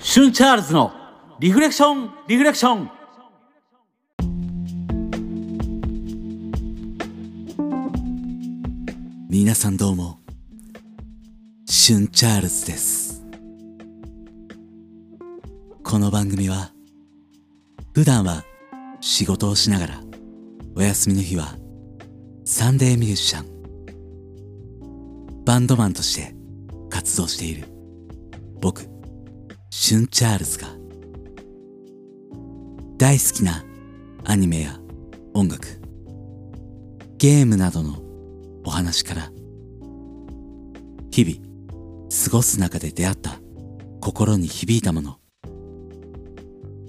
[0.00, 0.92] シュンチャールズの
[1.38, 2.90] リフレクションリフレクション
[9.28, 10.18] 皆さんどうも
[11.64, 13.22] シュンチャールズです
[15.84, 16.72] この番組は
[17.94, 18.42] 普段は
[19.00, 20.00] 仕事をしながら
[20.74, 21.54] お休みの日は
[22.44, 23.44] サンデーミュージシャン
[25.44, 26.39] バンドマンとして
[27.00, 27.66] 活動している。
[28.60, 28.86] 僕
[29.70, 30.68] シュンチャールズが
[32.98, 33.64] 大好きな
[34.24, 34.78] アニメや
[35.32, 35.66] 音楽
[37.16, 38.02] ゲームなどの
[38.66, 39.30] お話から
[41.10, 43.40] 日々過ごす中で出会った
[44.02, 45.16] 心に響いたもの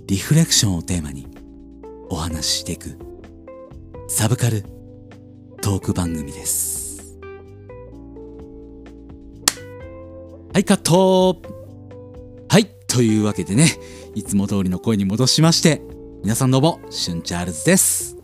[0.07, 1.27] リフレクションをテーマに
[2.09, 2.97] お話ししていく
[4.09, 4.63] サブカル
[5.61, 6.80] トーク番組です。
[10.53, 11.41] はいカット。
[12.49, 13.67] はいというわけでね
[14.15, 15.81] いつも通りの声に戻しまして
[16.23, 18.17] 皆さんどうもシュンチャールズです。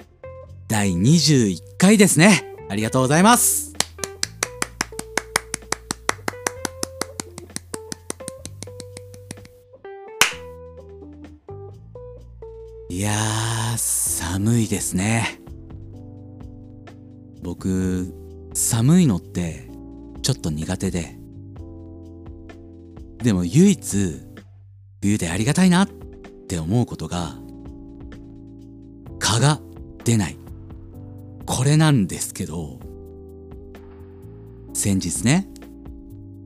[0.67, 2.53] 第21回ですね。
[2.69, 3.73] ありがとうございます。
[12.89, 15.39] いやー寒いですね。
[17.41, 18.13] 僕
[18.53, 19.69] 寒いのって
[20.21, 21.17] ちょっと苦手で。
[23.27, 24.21] でも唯一
[25.01, 25.89] 冬でありがたいなっ
[26.47, 27.35] て思うことが
[29.19, 29.59] 蚊が
[30.05, 30.37] 出ない。
[31.45, 32.79] これなんですけど
[34.73, 35.49] 先日ね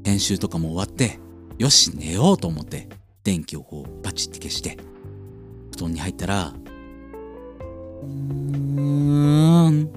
[0.03, 1.19] 編集とかも終わって
[1.59, 2.89] よし寝ようと思って
[3.23, 4.79] 電気をこうパチって消して
[5.73, 6.51] 布団に入ったら
[8.01, 9.87] うーんっ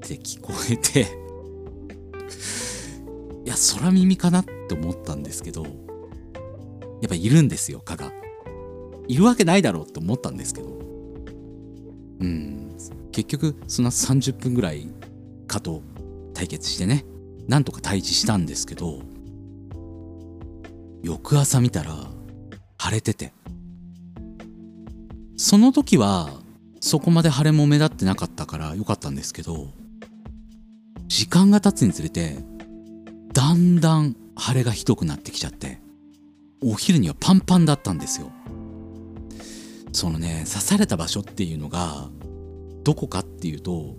[0.00, 1.02] て聞こえて
[3.44, 5.91] いや空耳かなって思ったんですけど
[7.02, 8.12] やっぱいるんですよ蚊が。
[9.08, 10.68] いるわけないだろうって思ったんですけど。
[12.20, 12.76] うん。
[13.10, 14.88] 結局そんな30分ぐらい
[15.48, 15.82] 蚊と
[16.32, 17.04] 対決してね。
[17.48, 19.02] なんとか退治したんですけど
[21.02, 21.96] 翌朝見たら
[22.80, 23.32] 腫れてて。
[25.36, 26.30] その時は
[26.80, 29.70] そこまで腫れも目立ってなかったから良かったんですけど
[31.08, 32.36] 時間が経つにつれて
[33.32, 35.81] だんだん腫れがひどくなってきちゃって。
[36.62, 38.30] お昼にはパンパンだったんですよ。
[39.92, 42.08] そのね刺された場所っていうのが
[42.84, 43.96] どこかっていうと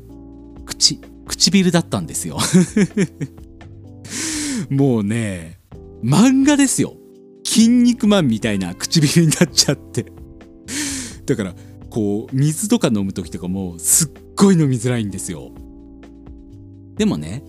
[0.66, 2.38] 口唇だったんですよ。
[4.69, 5.59] もうね
[6.03, 6.96] 漫画ですよ。
[7.44, 10.12] 筋肉マンみたいな唇になっちゃって。
[11.25, 11.56] だから
[11.90, 15.52] こう水とか飲む時とかもすっごい飲みづらいんですよ。
[16.96, 17.44] でもね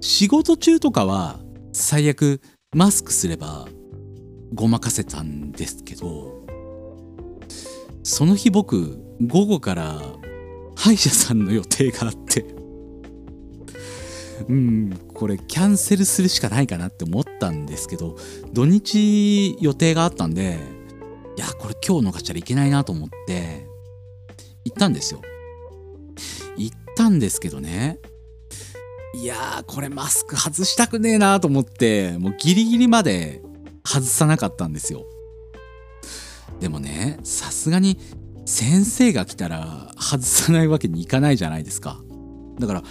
[0.00, 1.40] 仕事中とかは
[1.72, 2.40] 最悪
[2.74, 3.68] マスクすれば
[4.54, 6.44] ごまかせたんですけど
[8.02, 10.00] その日僕午後から
[10.76, 12.44] 歯医者さんの予定があって
[14.48, 18.16] うんこれキャンセルするしかないかなって思ったんですけど
[18.52, 20.58] 土日予定があったんで
[21.36, 23.66] いやこれ今日逃したらいけないなと思って
[24.64, 25.20] 行ったんですよ。
[26.56, 27.98] 行ったんですけどね
[29.14, 33.42] いやーこれマスク外したくねえなと思ってもうギリギリまで
[33.94, 35.04] 外さなかったんですよ。
[36.60, 37.98] でもねさすがに
[38.46, 42.00] 先生が来たら外さないわけにいかないじゃないですか。
[42.58, 42.82] だから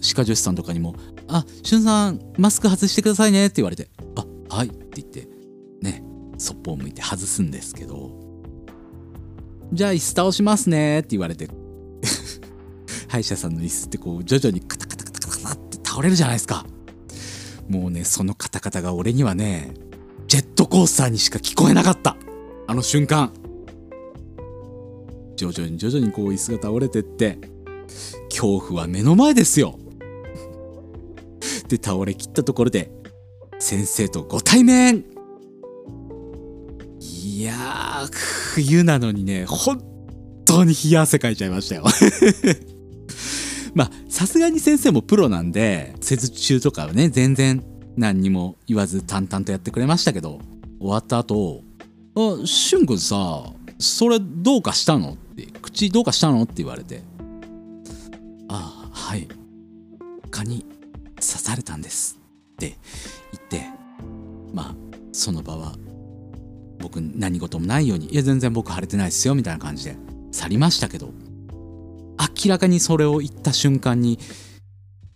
[0.00, 0.94] 歯科助手さんとかにも
[1.28, 5.28] 「あしゅんさんマスク外してくださいね」って言われて「あはい」って言って
[5.80, 6.04] ね
[6.38, 8.12] そっぽを向いて外すんですけど
[9.72, 11.48] 「じゃあ椅子倒しますね」って言われて
[13.08, 16.66] 歯医者さんの椅子ってこう徐々にカタカタカタカタって倒れるじゃないですか。
[17.68, 19.74] もうねそのカタカタが俺にはね
[20.30, 22.16] ジェットコースターにしか聞こえなかった。
[22.68, 23.32] あの瞬間。
[25.34, 27.36] 徐々に徐々にこう椅子が倒れてって。
[28.28, 29.76] 恐怖は目の前ですよ。
[31.66, 32.92] で倒れきったところで
[33.58, 35.04] 先生とご対面。
[37.00, 38.06] いや
[38.54, 39.82] 冬なのにね本
[40.44, 41.84] 当に冷や汗かいちゃいましたよ。
[43.74, 47.64] まあさすがに先生もプロなんで施術中とかはね全然
[47.96, 50.40] 何にも言わず淡々とやってくれましたけど
[50.78, 51.62] 終わった後
[52.16, 57.02] 「あしゅんくんさそれどうかしたの?」って「口どうかしたの?」って言われて
[58.48, 59.28] 「ああはい
[60.30, 60.64] 蚊に
[61.16, 62.18] 刺されたんです」
[62.54, 62.76] って
[63.50, 63.66] 言って
[64.54, 64.74] まあ
[65.12, 65.74] その場は
[66.78, 69.96] 僕何事もないように「いや全然僕腫れてないですよ」みたいな感じで
[70.32, 71.12] 去りましたけど
[72.44, 74.18] 明らかにそれを言った瞬間に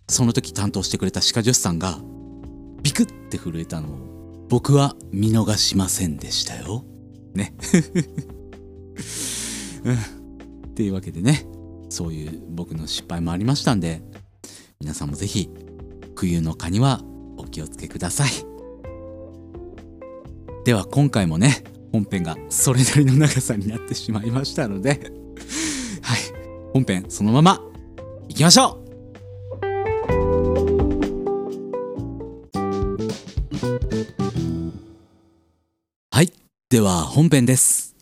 [0.07, 1.99] その時担当してくれた歯科助手さんが
[2.85, 6.85] ビクって震えたのを僕は見逃しませんでしたよ。
[7.33, 7.55] ね。
[9.83, 9.95] うん。
[9.95, 9.97] っ
[10.75, 11.47] ていうわけでね
[11.89, 14.03] そういう僕の失敗もありましたんで
[14.79, 15.49] 皆さんもぜひ
[16.15, 17.03] 冬の蚊には
[17.37, 18.29] お気をつけください。
[20.63, 25.11] では今回もね本編がそれなりの長さになってしまいましたので
[26.03, 26.19] はい。
[26.71, 27.59] 本編そのまま
[28.29, 28.84] いきましょう。
[36.75, 37.95] では本編です。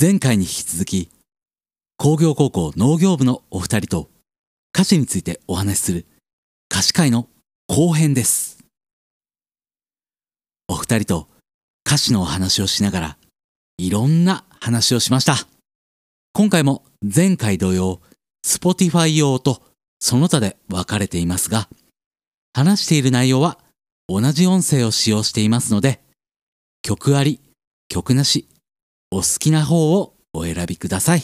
[0.00, 1.10] 前回に引き続き
[1.96, 4.08] 工業高校農業部のお二人と
[4.72, 6.06] 歌詞についてお話しする
[6.70, 7.28] 歌詞会の
[7.66, 8.64] 後編です。
[10.68, 11.26] お二人と
[11.84, 13.16] 歌詞のお話をしながら
[13.78, 15.34] いろんな話をしました。
[16.34, 18.00] 今回も前回同様
[18.46, 19.60] Spotify 用と
[19.98, 21.68] その他で分かれていますが
[22.52, 23.58] 話している内容は
[24.06, 26.00] 同じ音声を使用していますので
[26.82, 27.40] 曲あり
[27.88, 28.48] 曲なし
[29.10, 31.22] お好きな方をお選びください。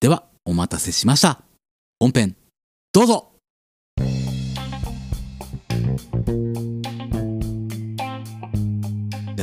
[0.00, 1.42] ではお待たせしました。
[1.98, 2.36] 本編
[2.92, 3.32] どうぞ。
[3.98, 4.02] じ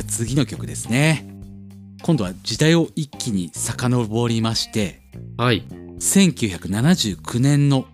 [0.00, 1.26] あ次の曲ですね。
[2.02, 5.00] 今度は時代を一気に遡りまして
[5.36, 5.64] はい。
[5.98, 7.86] 1979年の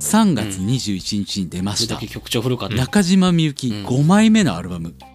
[0.00, 2.74] 3月21日に出ました、これだけ曲調古かった。
[2.74, 4.94] 中島みゆきうん5枚目のアルバム「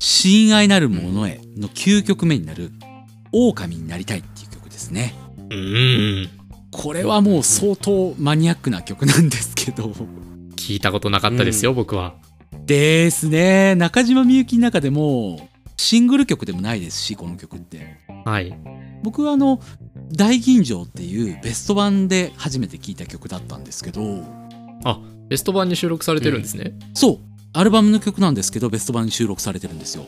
[0.00, 2.72] 親愛なるものへ」の9曲目になる
[3.30, 5.14] 「狼になりたい」っていう曲ですね
[5.50, 6.28] うん。
[6.72, 9.92] これはもう相当マニアックな曲なんですけど
[10.56, 12.14] 聞いたことなかったですよ、僕は。
[12.64, 18.56] ですね中島みゆきの中でもシングル曲でもないですしこの曲ってはい。
[19.02, 19.60] 僕はあの
[20.12, 24.24] 「大吟醸」っていうベスト版で初めて聴いた曲だったんですけど
[25.28, 26.72] ベスト版に収録されてるんですね。
[26.94, 27.18] そう
[27.52, 30.06] アルバムの曲なんですけどベスト版に収録されてるんですよ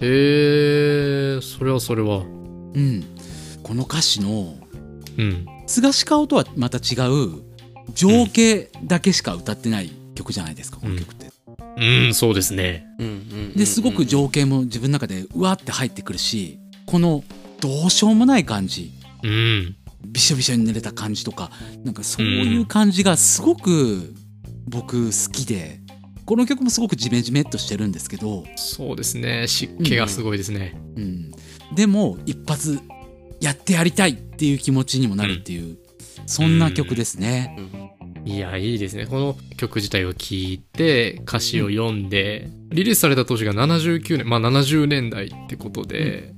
[0.00, 2.18] へえ、それはそれは。
[2.18, 2.20] う
[2.78, 3.04] ん
[3.62, 4.54] この歌詞の
[5.18, 5.46] うん。
[5.66, 7.42] 菅氏顔とはまた違う
[7.94, 11.26] 情景だけしか歌ってない曲じゃないですかこの曲って。
[11.78, 12.86] うん、そうですね。
[13.56, 17.24] ですごく情景も自分の中でうわって入ってくるしこの
[17.60, 18.92] どうしようもない感じ
[19.22, 19.76] うん。
[20.04, 21.50] びしょびしょに濡れた感じとか
[21.84, 24.14] なんかそういう感じがすごく
[24.68, 25.80] 僕好きで
[26.26, 29.46] この曲もすごくジメジメっとしてるんですけど、そうですね。
[29.46, 30.74] 湿気がすごいですね。
[30.96, 31.30] うん、
[31.74, 32.80] でも一発
[33.40, 35.78] やってやりたいっていう気持ちにもなるっていう、
[36.26, 37.56] そんな曲ですね。
[38.24, 39.06] いや、いいですね。
[39.06, 46.34] この曲自体を聴いて、歌詞を読んで、リリースされた年が79年、まあ70年代ってことで、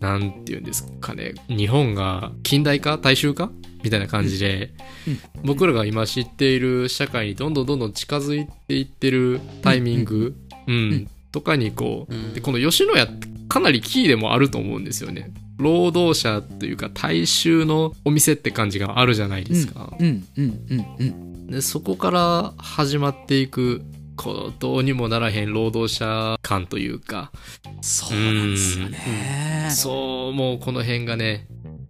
[0.00, 2.96] なんていうんですかね、日本が近代化？
[2.96, 3.50] 大衆化？
[3.82, 4.72] みたいな感じで、
[5.06, 5.18] うん。
[5.44, 10.36] 僕らが今知っている社会にどんどんどんどん近づいていってるタイミング、
[10.66, 12.32] うん、んとかにこう、うん。
[12.34, 15.32] でこの吉野家ってかなりキーでもあると思うんですよね。
[15.58, 19.92] 労働者というか大衆のお店って感じがあるじゃないですか。
[19.98, 20.26] うん。
[20.36, 20.66] うん。
[20.70, 20.86] うん。
[20.98, 21.46] うん。
[21.48, 23.82] でそこから始まっていく
[24.16, 27.32] こうどうにもならへん労働者感というか。
[27.80, 29.68] そうなんですよね。
[29.70, 31.48] そうもうこの辺がね、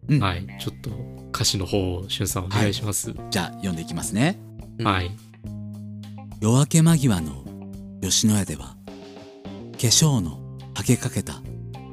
[0.09, 0.21] うん。
[0.21, 0.47] はい。
[0.61, 0.91] ちょっと
[1.33, 3.15] 歌詞の方をしゅんさんお願いします。
[3.31, 4.39] じゃあ読んでいきますね。
[4.83, 5.11] はい、
[6.41, 7.45] 夜明け間際の
[8.01, 8.77] 吉野家では
[9.73, 10.41] 化粧の
[10.75, 11.41] はけかけた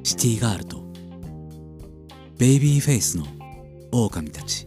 [0.03, 0.83] シティガールと
[2.37, 3.25] ベイビーフェイスの
[3.91, 4.65] 狼たち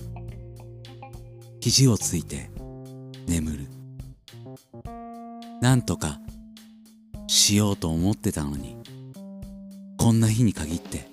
[1.60, 2.50] 肘をついて
[3.26, 3.66] 眠る。
[5.60, 6.20] なんとか
[7.26, 8.76] しようと思ってたのに
[9.98, 11.08] こんな日に限って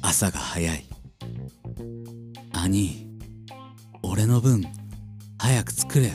[0.00, 0.85] 朝が早い
[2.62, 3.06] 兄
[4.02, 4.64] 俺の分
[5.38, 6.12] 早く作れよ。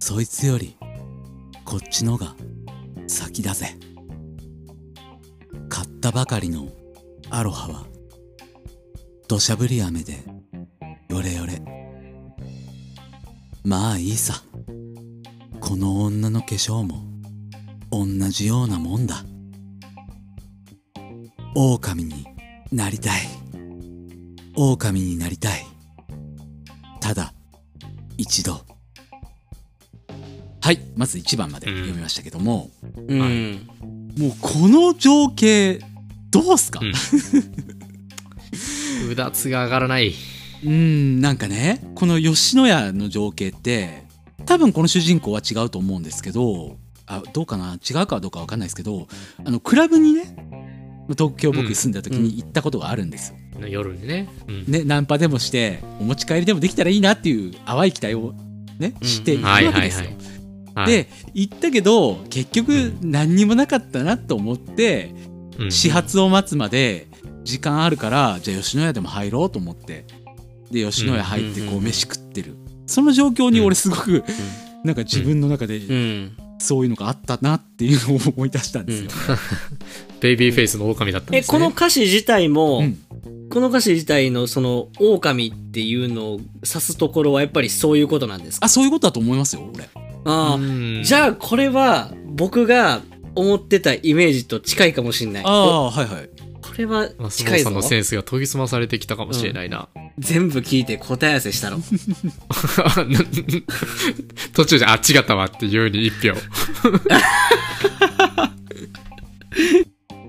[0.00, 0.76] そいつより
[1.64, 2.34] こっちのが
[3.06, 3.76] 先だぜ。
[5.68, 6.68] 買ったばかりの
[7.30, 7.84] アロハは
[9.28, 10.24] 土砂降り雨で
[11.08, 11.62] ヨレヨレ。
[13.64, 14.42] まあいいさ。
[15.60, 17.04] この女の化粧も
[17.90, 19.22] 同じようなもんだ。
[21.54, 22.26] 狼に
[22.72, 23.47] なりたい。
[24.60, 25.64] 狼になりたい。
[27.00, 27.32] ただ
[28.16, 28.66] 一度。
[30.60, 32.68] はいまず1番まで読みましたけども、
[33.06, 33.52] うん、はい。
[34.20, 35.78] もうこの情景
[36.30, 36.80] どうすか？
[39.08, 40.12] うだつが上がらない。
[40.64, 44.02] うんなんかねこの吉野家の情景って
[44.44, 47.74] 多分この主人公は違うと思うんですけどあどうかな？
[47.74, 49.06] 違うかどうか分かんないですけど
[49.44, 50.34] あのクラブにね
[51.10, 53.30] 東京僕住んだ時に行ったことがあるんです。
[53.30, 53.36] よ。
[53.66, 54.64] 夜にね、うん。
[54.66, 58.34] ねナンパでもしてお持ち帰りでもできたらいいなっていう淡い期待を
[58.78, 60.10] ねしていくわけですよ。
[60.74, 65.14] はい、で行ったけど結局何にもなかったなと思って、
[65.58, 65.72] うん。
[65.72, 67.08] 始発を待つまで
[67.42, 70.04] 時間あるからじゃあ吉野家でも入ろうと思って
[70.70, 71.74] で吉野家入ってうんうん。
[71.74, 71.78] うん。
[71.78, 72.56] こう飯食ってる。
[72.86, 74.24] その状況に俺すごく
[74.84, 76.36] なんか自分の中でうん。
[76.60, 79.10] そういうのがあったなっていうのを思い出したんですよ。
[80.20, 81.58] ベイビーフェイスの狼だったんえですね。
[81.58, 82.98] この歌詞自体も、うん
[83.50, 88.66] この歌詞自体のその狼っていうのを指すところはやっぱりそういうことなんですか？
[88.66, 89.84] あそういうことだと思いますよ俺。
[90.24, 93.00] ああ、うんじゃあこれは僕が
[93.34, 96.28] 思ってたイメージと近いかもしれないああはいはい。
[96.60, 99.88] これは近いぞモーさんのセンスが研ぎ澄まされてきたかもしれないな。
[100.18, 101.78] 全部聞いて答え合わせしたろ
[104.54, 106.34] 途中で、あ、違ったわっていうように一票。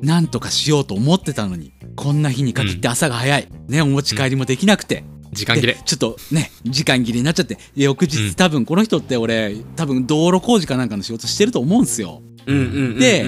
[0.02, 5.04] なんとかしようと思ってたのにこんな日に限って朝が早い、ねお持ち帰りもできなくて、
[5.34, 5.74] 時間切れ。
[5.74, 5.82] で。
[5.84, 7.58] ちょっとね時間切れになっちゃって。
[7.76, 8.34] 翌日、うん。
[8.36, 12.22] 多分この人って俺多分道路工事かなんかの仕事してると思うんですよ。
[12.46, 13.26] で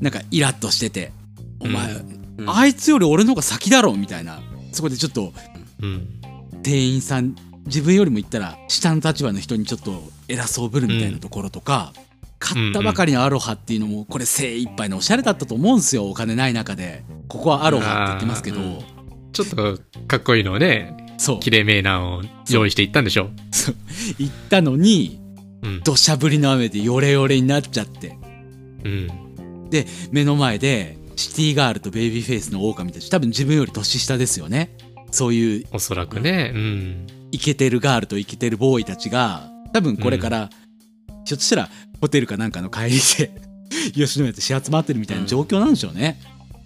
[0.00, 1.12] なんかイラッとしてて
[1.60, 1.92] 「お前、
[2.38, 2.50] うん。
[2.50, 4.40] あいつより俺の方が先だろ」みたいな。
[4.72, 5.34] そこでちょっと
[5.82, 6.08] うん。
[6.62, 7.36] 店員さん
[7.66, 11.92] 自分よりも言ったら下の立場の人にちょっと偉そうぶるみたいなところとか、
[12.44, 17.02] 買ったばかりのアロハっていうのもこれ精一杯のおしゃれだったと思うんですよお金ない中で。
[17.28, 18.82] ここはアロハって言ってますけど、あー。
[19.32, 21.40] ちょっとかっこいいのをね、そう。
[21.40, 23.74] 綺麗めなのを用意していったんでしょそう。
[24.18, 25.20] 行ったのに
[25.62, 25.80] うん。
[25.82, 28.18] 土砂降りの雨でヨレヨレになっちゃって。
[28.84, 29.08] うん。
[30.12, 34.76] 目の前でシティガールとベイビーフェイスの狼たち多分自分より年下ですよね。
[35.10, 36.52] そういうおそらくね。
[36.54, 37.06] うん。
[37.32, 40.50] イケてるガールとイケてるボーイたちが多分これから、
[41.24, 41.68] ひょっとしたら
[42.04, 43.32] ホテルかなんかの帰りで
[43.94, 46.20] 吉野家で始発待ってるみたいな状況なんでしょうね、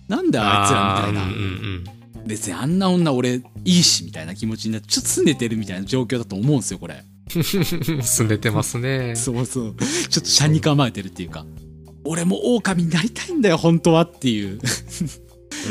[0.09, 1.93] なんであいつらみたいな、
[2.27, 7.05] 別にあんな女俺いいしみたいな気持ちになってちょっと拗ねてるみたいな状況だと思うんですよこれ。
[7.37, 8.03] うん。
[8.03, 9.15] すねてますね。
[9.15, 9.77] そうそう。
[10.09, 11.47] ちょっと車に構えてるっていうか。
[12.05, 14.59] 俺も狼になりたいんだよ本当はっていう。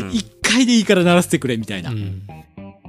[0.02, 0.12] うん。
[0.14, 2.22] 一回でいいから鳴らせてくれみたいな、うん。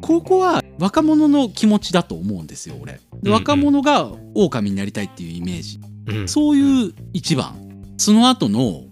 [0.01, 2.93] ここは若者の気持ちだと思うんですよ俺。
[2.93, 3.33] でうんうん。
[3.35, 6.29] 若者が狼になりたいっていうイメージうん。
[6.29, 7.55] そういう一番。
[7.97, 8.85] その後の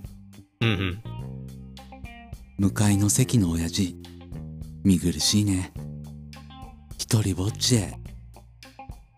[0.61, 1.03] うんうん。
[2.59, 3.97] 向かいの席の親父。
[4.85, 5.73] 見苦しいね。
[6.99, 7.99] 一人ぼっちで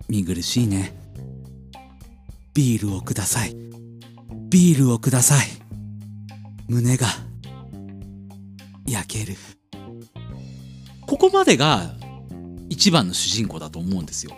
[0.08, 0.94] 見苦しいね。
[2.54, 3.54] ビールをください。
[4.50, 5.46] ビールをください。
[6.68, 7.06] 胸が
[8.86, 9.36] 焼ける。
[11.06, 11.94] ここまでが
[12.68, 14.32] 一番の主人公だと思うんですよ。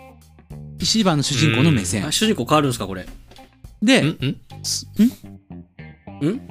[0.79, 2.05] 一番の主人公の目線。
[2.05, 3.05] あ主人公変わるんですかこれ？
[3.81, 4.41] でんん。
[4.63, 4.87] す
[6.21, 6.41] ん？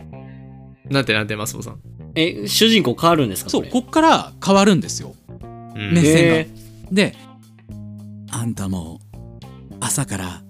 [0.90, 1.80] なんてなんて、マスボさん。
[2.16, 3.50] え主人公変わるんですか？
[3.50, 5.14] そうこっから変わるんですよ。
[5.28, 5.44] う
[5.78, 5.94] ん。
[5.94, 6.34] 目線が。
[6.36, 6.48] へ
[6.90, 7.14] で、
[8.32, 8.98] あんたも
[9.78, 10.42] 朝から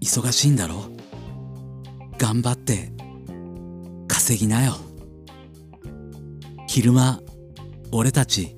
[0.00, 0.84] 忙しいんだろ？
[2.18, 2.92] 頑張って
[4.06, 4.76] 稼ぎなよ。
[6.68, 7.20] 昼間、
[7.90, 8.54] 俺たち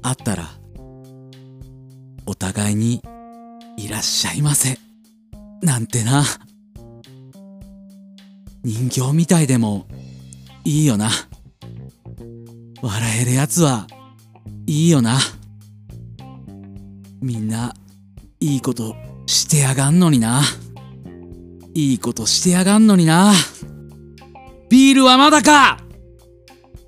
[0.00, 0.48] 会ったら
[2.24, 3.02] お互いに
[3.76, 4.78] いらっしゃいませ。
[5.60, 6.24] なんてな。
[8.64, 9.86] 人形みたいでも
[10.64, 11.10] いいよな。
[12.80, 13.86] 笑えるやつは
[14.66, 15.18] いいよな。
[17.20, 17.74] みんな
[18.40, 20.40] いいことしてやがんのにな。
[21.74, 23.34] いいことしてやがんのにな。
[24.70, 25.78] ビールはまだか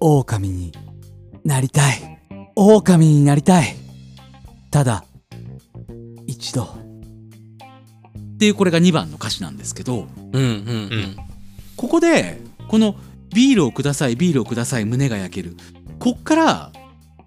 [0.01, 0.73] 狼に
[1.45, 2.21] なりたい。
[2.55, 3.77] 狼になりたい。
[4.71, 5.05] ただ、
[6.27, 6.65] 一度。
[6.65, 11.17] っていうこれが2番の歌詞なんですけど、うんうんうん
[11.77, 12.97] ここで、この
[13.35, 15.57] ビールをください、ビールをください、胸が焼ける。
[15.99, 16.73] こっから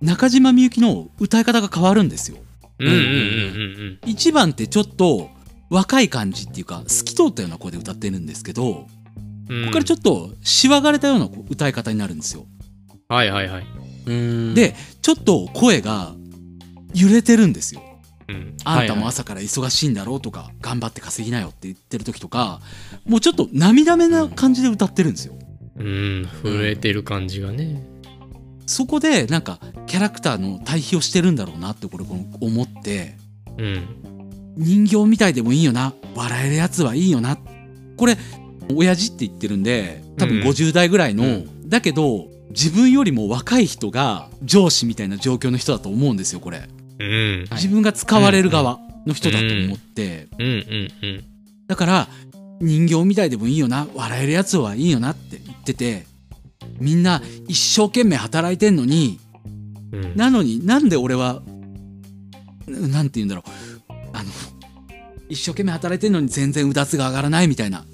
[0.02, 2.38] 中島みゆきの歌い方が変わるんですよ。
[2.80, 5.30] うんうんうん1番ってちょっと
[5.70, 8.88] 若い感じっていうか透き通ったような声で歌ってるんですけどこ
[9.50, 9.66] うんうん。
[9.68, 12.46] こからちょっとしわがれたような歌い方になるんですよ。
[13.10, 13.66] はいはいはい。
[14.06, 16.14] うんでちょっと声が
[16.94, 17.82] 揺れてるんですよ。
[18.30, 18.58] うん。
[18.64, 22.62] あんたも朝から忙しいんだろうとか頑張って稼ぎなよって言ってる時とか
[23.06, 25.34] もうちょっと涙目な感じで歌ってるんですよ。
[25.78, 26.28] うん。
[26.44, 27.84] 震えてる感じがね。
[28.68, 29.42] そこでなん。
[29.42, 31.36] かキャラクターの対比をしてるん。
[31.36, 33.18] だろうなってこれこの思って
[33.58, 33.88] うん。
[34.56, 37.38] 人形みたいでもいいよな笑えるやつはいいよな
[37.96, 38.18] これ
[38.76, 39.64] 親父って言ってるん。
[39.64, 40.44] で多分うん。
[40.44, 41.70] 50代ぐらいの、うん。
[41.70, 46.18] だけど自分よりも若い人が上司みたいな状況の人だと思うん。
[46.18, 46.68] ですよこれ
[47.00, 47.48] うん。
[47.52, 50.54] 自分が使われる側の人だと思って、うんうん
[51.02, 51.24] うん。
[51.68, 52.08] だから
[52.60, 56.06] 人形みたいでもいいよな笑えるやつはいいよなって言ってて
[56.80, 59.20] みんな一生懸命働いてんのに
[59.92, 60.16] うん。
[60.16, 61.42] なのになんで俺は
[62.68, 64.30] ななんて言うんだろうあの
[65.30, 67.86] 一生懸命働いてるのに全然うだつが上がらないみたいな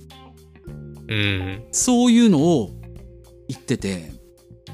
[1.08, 1.64] うん。
[1.72, 2.72] そういうのを
[3.48, 4.12] 言ってて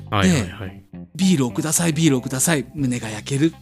[0.09, 0.83] はいはいはい。
[1.15, 3.53] ビールをくださいビールをください胸が焼ける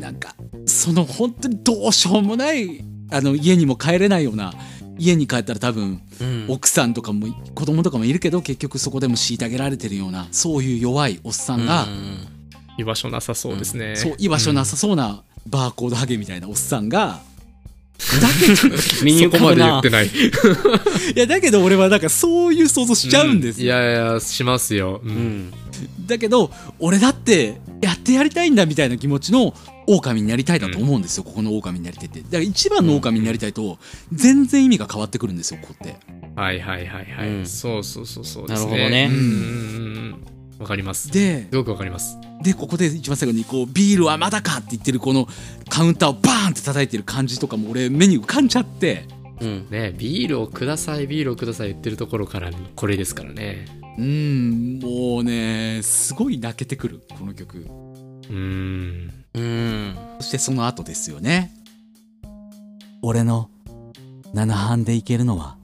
[0.00, 0.34] なんか
[0.66, 4.52] その本当にどうしようもないあの家にも帰れないような
[4.98, 12.36] 家に帰ったら多分うん奥さんとかも子供とかもいるけど結局そこでも虐げられてるようなそういう弱いおっさんが、うん
[12.78, 13.96] 居場所なさそうですね。
[13.96, 17.20] そう居場所なさそうなバーコードハゲみたいなおっさんが、
[19.02, 20.06] 身に浮かそこまで言ってない。
[21.16, 25.00] いやだけど俺はなんかそういう想像しちゃうんですいよ、やいや、しますよ。
[25.02, 25.08] う。
[25.08, 25.14] うん
[25.48, 25.52] ん
[26.06, 29.54] だけど俺だってやってやりたいんだみたいな気持ちの
[29.86, 33.78] 狼になりたいだと思うんですよ、ここの狼になりたいってだから一番の狼になりたいと
[34.12, 35.96] 全然意味が変わってくるんですよここって
[36.36, 37.28] はいはいはいはい。
[37.28, 38.70] うんそうそうそうそうですね。
[38.70, 39.30] なるほどねうんうんう
[40.10, 40.36] ん。
[40.58, 41.08] わかります。
[41.08, 42.18] すでごくわかります。
[42.42, 45.26] でここで一番最後にこうビールはまだかって言ってるこの
[45.68, 49.06] カウンターをバーンって叩いてる感じとかも俺目に浮かんじゃって
[49.40, 53.66] うんねビールをください、ビールをください言ってるところからこれですからね。
[53.98, 57.58] うんもうねすごい泣けてくるこの曲。
[57.58, 59.24] うーん。
[59.34, 61.52] うんそしてその後ですよね。
[63.02, 63.50] 俺の
[64.34, 65.56] 七班で行けるのは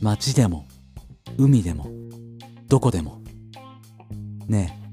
[0.00, 0.66] 街でも
[1.38, 1.86] 海でも
[2.68, 3.20] どこでも。
[4.48, 4.90] ねえ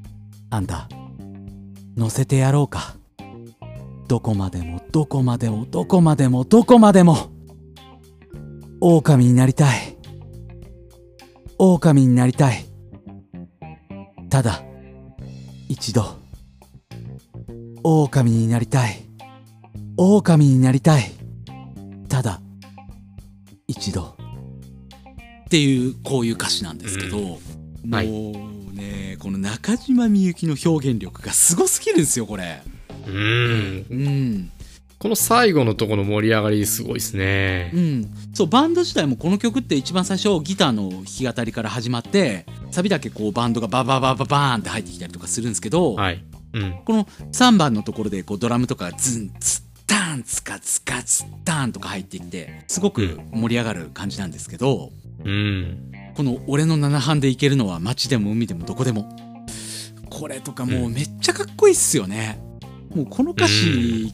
[0.51, 0.87] あんた
[1.95, 2.95] 乗せてやろうか。
[4.07, 7.31] どこまでもどこまでもどこまでもどこまでも。
[8.79, 9.96] 狼になりたい
[11.59, 12.65] 狼になりたい。
[14.29, 14.61] ただ
[15.67, 16.17] 一度
[17.83, 19.01] 狼になりたい。
[19.97, 21.11] 狼になりたい。
[22.09, 22.41] ただ
[23.67, 24.15] 一度。
[25.45, 27.39] っていうこういう歌詞なんですけど、も
[27.85, 28.07] うはい。
[28.07, 32.61] ねこの中島みゆきの表現力がすごすぎるんですよこれ。
[33.07, 33.85] うーん。
[33.89, 34.51] うん
[34.99, 37.79] この最後のところの盛り上がりすごいですねう。
[37.79, 46.23] んそうバンド自体もこの曲って一番最初ギターの弾き語りから始まってサビだけこうバンドがバババババーンって入ってきたりとかするんですけど、はい。
[46.53, 46.79] うん。
[46.83, 54.91] この3番のところでこうドラムとかズンツッタンツカツカツッタンとか入ってきてすごく盛り上がる感じなんですけど、
[55.23, 55.91] うん。
[56.15, 59.07] この「俺の七班で行けるのは街でも海でもどこでも」
[60.09, 62.46] これとかもうめっちゃかっこいいっすよね。
[62.97, 63.65] もうこの歌詞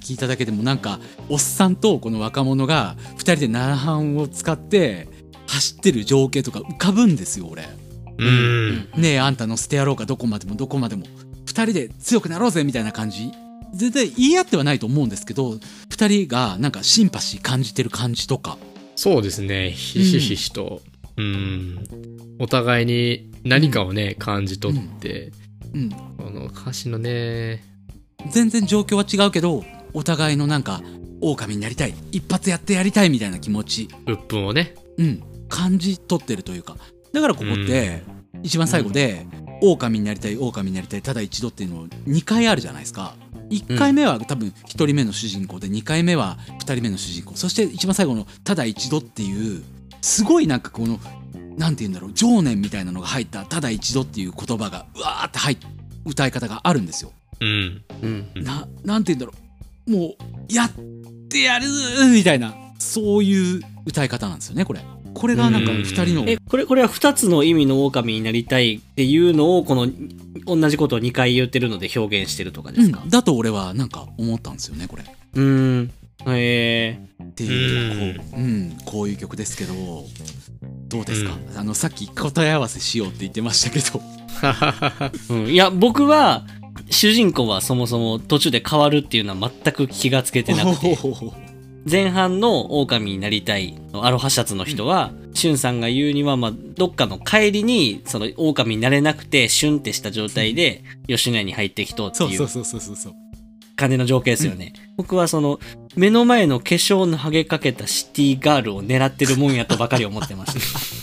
[0.02, 5.08] 聞いただけでもなんかおっさんとこの若者が2人で七班を使って
[5.48, 7.64] 走ってる情景とか浮かぶんですよ俺。
[8.18, 8.90] うん。
[8.96, 11.06] ねえあんた乗せてやろうかどこまでもどこまでも
[11.46, 13.32] 2人で強くなろうぜみたいな感じ
[13.74, 15.52] 絶対言い合ってはないと思うんですけど
[15.90, 18.58] 2人がなんかシンパシー感じてる感じとか
[18.96, 19.72] そうですね。
[19.72, 20.82] ひしひしと。
[21.18, 21.84] うん。
[22.40, 25.32] お互いに何かをね、感じ取って、
[25.74, 27.64] うんこの歌詞のね、
[28.30, 30.82] 全然状況は違うけどお互いのなんか
[31.22, 34.76] 狼になりたい一発やってやりたいみたいな気持ち、鬱憤をね。
[34.98, 36.76] うん、感じ取ってるというか。
[37.14, 38.04] だからここって
[38.42, 39.26] 一番最後で
[39.62, 43.16] 狼になりたい狼になりたいただ一度っていうの2回あるじゃないですか。
[43.50, 47.36] 1回目は多分1人目の主人公で2回目は2人目の主人公。
[47.36, 49.64] そして一番最後の「ただ一度」っていう
[50.02, 51.00] すごいなんかこの
[51.58, 55.58] なんて言うんだろう情念みたいなのが入った「ただ一度」っていう言葉がうわーって入っ
[56.06, 57.12] 歌い方があるんですよ。
[57.44, 58.30] うん。
[58.36, 58.44] うん。
[58.44, 59.34] ななんて言うんだろ
[59.88, 59.92] う。
[59.92, 60.72] もうやっ
[61.30, 61.66] てやる
[62.14, 64.82] みたいなそういう歌い方なんですよねこれ。
[65.14, 65.78] これがなんかうん。
[65.82, 69.88] 2人のえこれこれは2つの意味の狼になりたいっていうのをこの
[70.46, 73.02] 同じことを2回言ってるので表現してるとかですか？
[73.04, 75.04] うん、だと俺はなんか思ったんですよねこれ。
[75.04, 75.92] っうーん。
[76.26, 77.00] へえ
[77.36, 79.74] ていうこう,、うん、こういう曲ですけど
[80.88, 84.02] どうですか、あのさっき答え合わせしようって言ってましたけど。
[85.36, 86.46] うん、いや僕は
[86.90, 90.98] 主人公はそもそも途中で変わるっていうのは全く気がつけてなくて。
[91.90, 103.14] 前半の狼になりたいアロハシャツの人は、シュンさんが言うには、まあ、どっかの帰りにその狼になれなくてシュンってした状態で吉野家に入ってきとうっていそうそううそうそうそうそう。
[103.76, 105.60] 感じの情景ですよね、僕はその
[105.96, 111.03] 目の前の化粧の剥げかけたシティガールを狙ってるもんやとばかり思ってました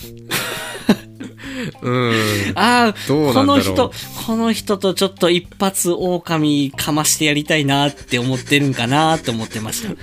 [1.82, 2.12] うん。
[2.54, 3.92] ああこの人
[4.26, 9.94] この人とちょっと一発狼かましてやりたいなって思ってるんかなって思ってました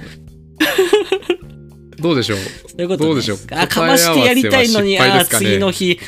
[1.99, 2.37] どうでしょう？
[2.37, 2.43] そ
[2.77, 3.37] ういうこと、ね、どうでしょう？
[3.51, 5.99] あ、かましてやりたいのに、ね次の日、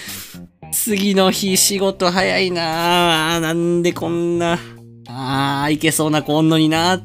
[0.72, 4.60] 次の日仕事早いなあーなんでこんな、
[5.08, 7.02] あー、いけそうな子おんのにな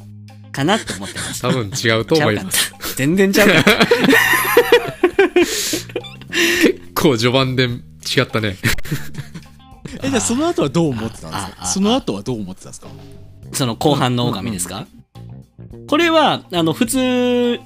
[0.52, 1.48] かなって思ってました。
[1.48, 2.74] 多分違うと思います。
[2.96, 3.48] 全然ちゃう。
[6.34, 7.68] 結構序盤で
[8.04, 8.56] 違ったね。
[10.02, 11.66] えじゃあその後はどう思ってたんですか？
[11.66, 12.88] その後はどう思ってたんですか？
[13.52, 14.86] その後半の狼ですか？
[15.86, 16.98] ここれは、あの、普通、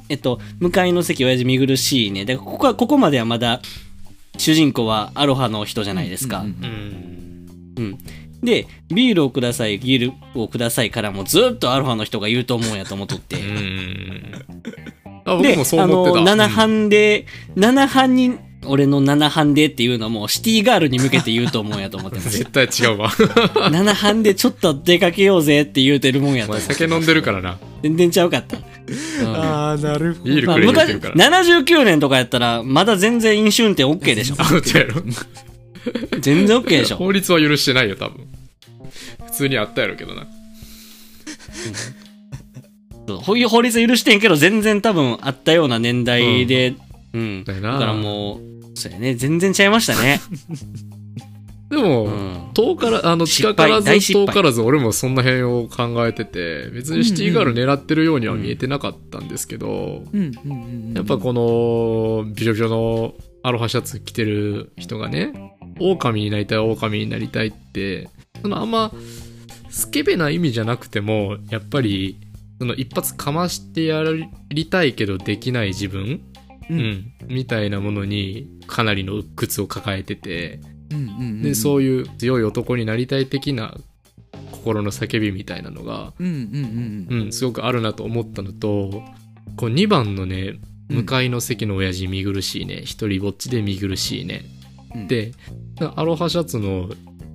[0.09, 2.27] えっと、向かいの席親父見苦しいね。
[2.27, 3.63] で、ここは、ここまではまだ、
[4.37, 6.41] 主人公はアロハの人じゃないですか。
[6.41, 7.99] うんうんうん。
[8.43, 13.41] で、ビールをください、ビールをくださいからもずっとアロハの人が言うと思うんやと思っとって。
[13.41, 14.33] うん。
[15.25, 16.31] あ、僕で、もそうあの、思ってた。
[16.33, 17.25] 7半で、
[17.57, 22.31] 7半に、俺の7半でっていうのもシティガールに向けて言うと思うんやと思ってます。
[22.39, 23.11] 絶対違うわ。
[23.71, 26.53] 7半でちょっと出かけようぜって言うてるもんやと。
[26.53, 27.59] お前酒飲んでるからな。
[27.83, 28.57] 全然ちゃうかった。
[28.57, 31.43] うんああなるほどまあ、ビールくれ言って昔るから。
[31.43, 35.03] 79年とかやったらまだ全然飲酒運転 OK でしょあ、 違うやろ。
[36.21, 38.27] 全然 OK でしょ法律は許してないよ、多分。
[39.27, 40.27] 普通にあったやろうけどな。
[43.17, 46.77] 法律許してんけど全然多分あったような年代でうん、
[47.45, 49.15] だよなだからもうそうやね。
[49.15, 50.21] 全然ちゃいましたね。
[51.71, 52.51] う でも、ん。
[52.55, 60.95] 遠から、あの、近からず遠からず俺もそんな辺を考えてて、別にシティガール狙ってるようには見えてなかったんですけど、うんうんうんうん。
[60.95, 65.33] やっぱこの、ビジョビジョのアロハシャツ着てる人がね、
[65.81, 68.09] 狼になりたい、狼になりたいって、
[68.41, 68.93] そのあんま、
[69.69, 72.17] スケベな意味じゃなくても、やっぱり、
[72.59, 74.03] その一発かましてや
[74.49, 76.21] りたいけどできない自分、
[76.71, 76.81] ううん。
[76.81, 80.61] ん、みたいなものにかなりの鬱屈を抱えてて、
[81.55, 83.77] そういう強い男になりたい的な
[84.53, 86.13] 心の叫びみたいなのが、
[87.31, 89.03] すごくあるなと思ったのと、
[89.57, 94.45] こう2番のね、向かいの席の親父見苦しいね、一人ぼっちで見苦しいね。
[94.95, 95.09] うん。
[95.09, 95.33] で、
[95.97, 96.91] アロハシャツの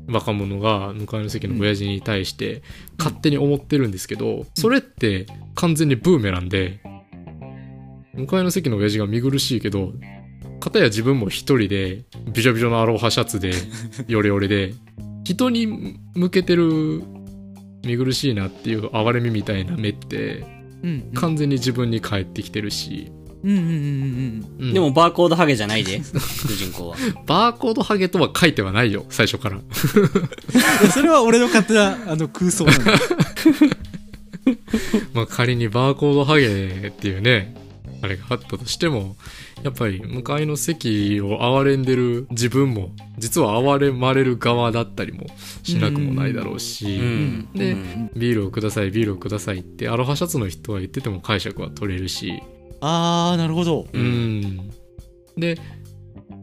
[0.08, 2.62] 若者が向かいの席の親父に対して
[2.98, 6.82] 勝手に思ってるんですけど、それって完全にブーメランで、
[8.13, 9.93] 向かいの席の親父が見苦しいけど、
[10.60, 13.54] 片や自分も一人で、ビジョビジョのアロハシャツで、
[14.08, 14.73] ヨレヨレで、
[15.23, 17.04] 人に向けてる
[17.84, 20.45] 見苦しいなっていう哀れみみたいな目って、
[20.84, 23.10] うん完全に自分に返ってきてるし、
[23.43, 24.73] うんうんうんうんうん。
[24.73, 26.02] でもバーコードハゲじゃないで
[26.47, 26.97] 主人公は。
[27.26, 29.60] バーコードハゲとは書いてはないよ、最初から。
[30.93, 32.91] それは俺の勝手なあの空想なんだ。
[35.13, 37.56] まあ仮にバーコードハゲっていうね、
[38.03, 39.15] あれがあったとしても、
[39.63, 45.25] やっぱり向かいの席を憐れんでる自分も、実は憐れまれる側だったりも
[45.63, 47.49] しなくもないだろうし、うん。
[47.55, 48.11] でうん。
[48.13, 52.43] ビールをください、ビールをくださいってアロハシャツの人は言ってても解釈は取れるし、
[52.81, 53.87] ああなるほど。
[53.93, 54.69] うん。
[55.37, 55.57] で、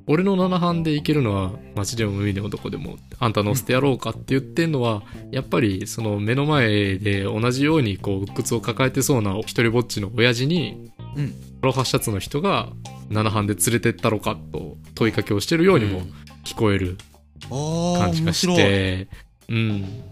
[0.07, 11.35] 俺の七班でいけるのは街でも海でもどこでもあんた乗せてやろうかって言ってんのはやっぱりその目の前で同じようにこう鬱屈を抱えてそうな一人ぼっちの親父にうん。
[11.63, 12.69] アロハシャツの人が
[13.11, 16.03] 七班で連れてったろかと問いかけをしてるようにも
[16.45, 16.97] 聞こえる
[17.51, 18.57] 感じがし面白い。
[18.57, 19.09] て
[19.49, 20.03] うん。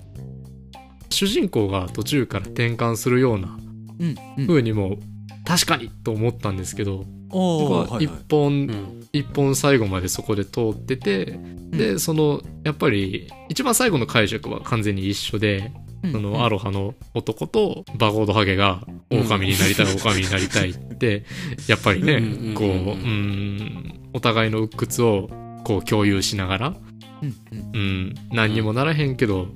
[1.11, 3.59] 主人公が途中から転換するような
[3.99, 4.47] うんうん。
[4.47, 4.99] 風にも
[5.45, 8.19] 確かにと思ったんですけどお僕は一ーはいはい。
[8.29, 8.99] 本、うん。
[9.13, 11.39] 一本最後までそこで通ってて、
[11.71, 21.25] でそのやっぱり一番最後の解釈は完全に一緒で、うんそのアロハの男とバゴードハゲが狼になりたい、狼になりたいって
[21.67, 22.79] やっぱりね、うんこうううん。
[22.79, 25.29] うんんお互いの鬱屈を
[25.65, 26.77] こう共有しながら、
[27.23, 27.71] うんうん。
[27.75, 29.49] うん、何にもならへんけど、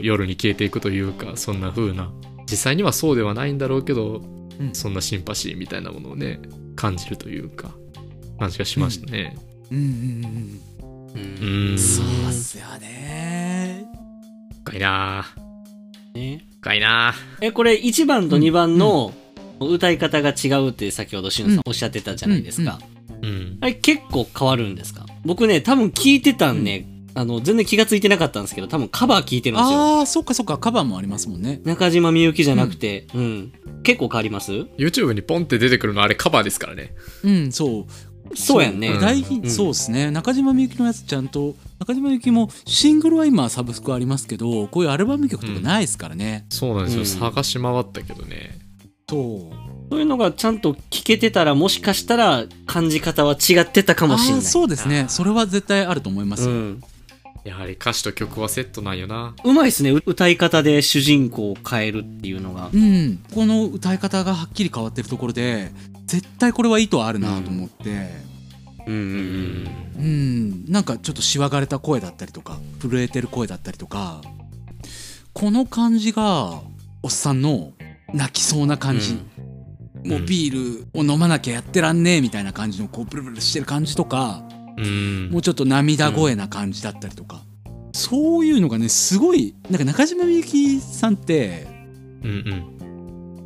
[0.00, 2.12] 夜に消えていくというかそんな風な。
[2.50, 4.22] 実際にはそうではないんだろうけど、
[4.60, 4.74] うん。
[4.74, 6.40] そんなシンパシーみたいなものをね
[6.76, 7.70] 感じるというか
[8.38, 9.36] 感じがしましたね。
[9.70, 10.60] うんうんうん
[11.40, 11.70] うん。
[11.70, 11.78] うん。
[11.78, 13.47] そうっすよね
[14.68, 15.26] 深いな。
[16.14, 17.14] ね深いな。
[17.40, 19.12] えこれ1番と2番の
[19.60, 22.78] 歌い方が違うって先ほどしのさんおっしゃってたじゃないですか、
[23.22, 23.58] うん。
[23.60, 25.06] あれ結構変わるんですか？
[25.24, 29.78] 僕ね多分聞いてたんね、あの全然気がついてなかったんですけど多分カバー聞いてるんですよ。
[29.78, 31.60] ああそっかそっかカバーもありますもんね。
[31.64, 33.52] 中島みゆきじゃなくて、うん。
[33.82, 36.94] 結構変わります？YouTube にポンって出てくるのあれカバーですからね。
[37.24, 37.86] うんそう
[38.34, 38.96] そうやんね、う。
[38.98, 39.00] ん。
[39.00, 40.10] 大ヒそうですね。
[40.10, 47.00] 中島みゆきのやつちゃんと中島みゆきもシングルは今サブスクありますけどこういうアルバム曲とかないですからね、そうなんですよ。
[47.00, 47.06] うん。
[47.06, 48.58] 探し回ったけどね。
[49.08, 49.54] そう。
[49.90, 54.42] そういうのがちゃんと聞けてたらもしかしたら感じ方は違ってたかもしれない。
[54.42, 55.06] そうですね。
[55.08, 56.82] それは絶対あると思いますよ、うん
[57.44, 59.34] やはり歌詞と曲はセットなんよな。
[59.44, 59.90] うまいっすね。
[59.90, 62.70] う歌い方で主人公を変えるっていうのが。
[62.72, 65.72] うん、この歌い方がはっきり変わってるところで
[66.06, 68.28] 絶対これは意図あるなと思って、
[68.86, 70.64] うんうんうん。
[70.68, 74.20] なんかちょっとしわがれた声だったりとか震えてる声だったりとか
[75.32, 76.60] この感じが
[77.02, 77.72] おっさんの
[78.12, 79.14] 泣きそうな感じ、
[80.04, 84.47] もうビールを飲まなきゃやってらんねえみたいな感じのこうブルブルしてる感じとかうん。
[85.30, 87.42] もうちょっと涙声な感じだったりとか、
[87.92, 91.66] そういうのがねすごいなんか中島みゆきさんって
[92.22, 92.78] うんうん。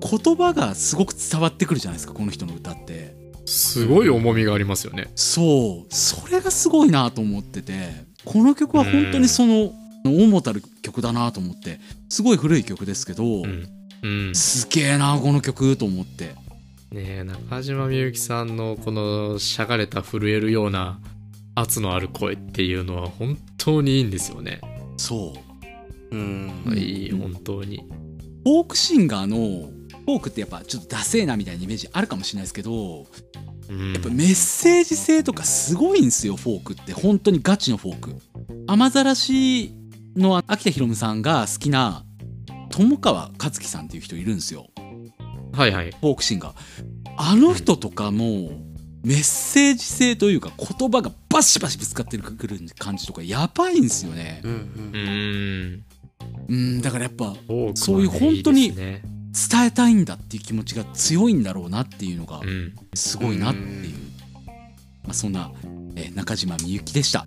[0.03, 3.15] 言葉がすごく伝わってくるじゃないですかこの人の歌って
[3.47, 5.11] すごい重みがありますよね。
[5.15, 7.91] そうそれがすごいなと思ってて
[8.25, 9.73] この曲は本当にその
[10.05, 13.69] 主たる曲だなと思ってすごい古い曲ですけど、うん。
[14.03, 14.35] うん。
[14.35, 16.35] すげえなこの曲と思って
[16.91, 20.99] ねえ中島みゆきさんのこのしゃがれた震えるような
[21.55, 24.61] 圧のある声っていうのは本当にいいんですよね。
[24.97, 25.35] そ
[26.11, 26.17] う。
[26.17, 26.51] うん。
[26.75, 27.85] いい本当に。
[28.45, 29.37] フォークシンガーの
[30.05, 33.07] フォークってやっぱちょっとダセえなみたいなイメージあるかもしれないですけど
[33.69, 33.93] うん。
[33.93, 36.93] やっぱメッセージ性とかすごいんですよフォークって。
[36.93, 38.17] 本当にガチのフォーク。
[38.67, 39.75] 雨ざらし
[40.17, 42.05] の秋田ひろむさんが好きな
[42.71, 44.67] 友川克樹さんっていう人いるんですよ。
[45.53, 45.91] はいはい。
[45.91, 46.55] フォークシンガー。
[47.17, 48.51] あの人とかも
[49.05, 55.85] メッセージ性というか言葉がバシバシぶつかってくる感じとかやばいんですよねうんうーん。
[56.49, 57.35] うんだからやっぱ
[57.75, 59.01] そういう本当に伝
[59.65, 62.75] えたいんだっていう気持ちが強いんだろうなっていうのがうん。
[62.95, 63.95] すごいなっていう、
[65.05, 65.51] まあ、そんな、
[65.97, 67.27] えー中島みゆきでした。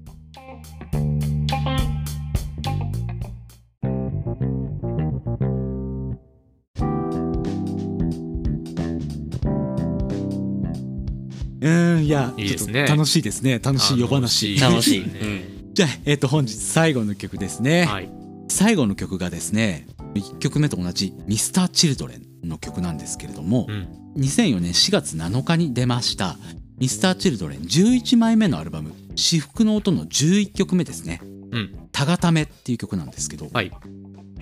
[12.06, 12.86] いやいいですね。
[12.86, 13.60] 楽しいですね。
[13.60, 14.60] 楽しい夜話。
[14.60, 15.00] 楽しい。
[15.02, 15.06] ね。
[15.22, 15.74] うん。
[15.74, 18.10] じゃあ、えっと本日最後の曲ですね、はい。
[18.48, 23.88] 最後の曲がですね1曲目と同じ Mr.Children の曲なんですけれども、うん。
[24.18, 26.38] 2004年4月7日に出ました
[26.80, 31.20] 「Mr.Children11 枚目のアルバム「至福の音」の11曲目ですね。
[31.24, 31.76] うん。
[31.91, 33.50] 「タガタメ」っていう曲なんですけど。
[33.52, 33.72] はい。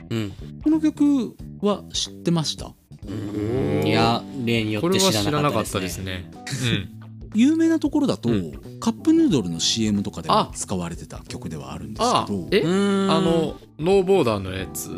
[0.09, 0.33] うん。
[0.63, 2.73] この曲は知ってました？
[3.07, 3.87] うん。
[3.87, 6.29] いや例によこれはって知ら知らなかったたですね。
[7.35, 7.41] ね。
[7.41, 8.51] 有名なところだと、うん。
[8.79, 12.67] カップヌードルの CM とかで使われてた曲ではあるんですあけど。
[13.11, 14.89] あの、ノーボーダーのやつ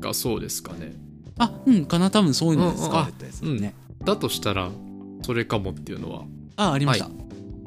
[0.00, 0.94] がそうですかね。
[1.38, 2.10] あうんかな。
[2.10, 4.70] 多分そういうので使われてたやつですね、だとしたら、
[5.22, 6.24] それかもっていうのは。
[6.56, 7.08] あありました、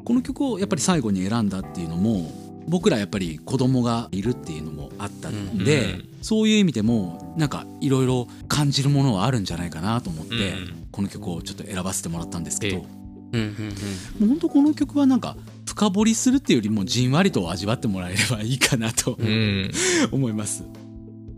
[0.04, 2.30] この曲をやっぱり最後に選んだっていうのも
[2.68, 10.88] 僕らやっぱり子供がいるっていうのもあったんで、うんそういう意味でもなんかいろいろ感じるものはあるんじゃないかなと思って、うん。
[10.92, 12.86] この曲をちょっと選ばせてもらったんですけど、
[13.34, 19.72] うんうんう本当この曲はなんか深掘りするっていうよりもじんわりと味わってもらえればいいかなとうん。
[20.12, 20.66] 思います。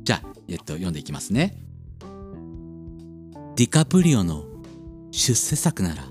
[0.04, 1.56] じゃあ、えっと、読んでいきますね。
[3.56, 4.46] ディカプリオの
[5.12, 6.04] 出世作なら、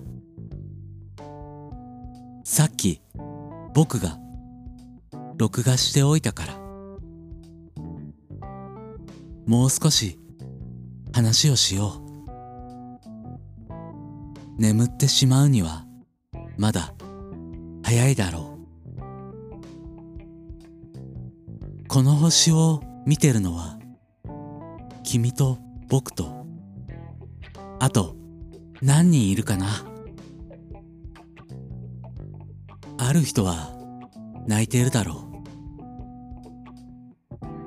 [2.45, 3.01] さっき
[3.75, 4.19] 僕が
[5.37, 6.55] 録画しておいたから、
[9.47, 10.21] もう少し
[11.13, 12.02] 話をしよう。
[14.59, 15.87] 眠ってしまうには
[16.57, 16.95] まだ
[17.83, 18.53] 早いだろう。
[21.89, 23.79] この星を見てるのは
[25.03, 26.47] 君と僕と
[27.81, 28.15] あと
[28.81, 29.67] 何人いるかな。
[32.99, 33.73] ある人は
[34.47, 35.17] 泣いているだろう。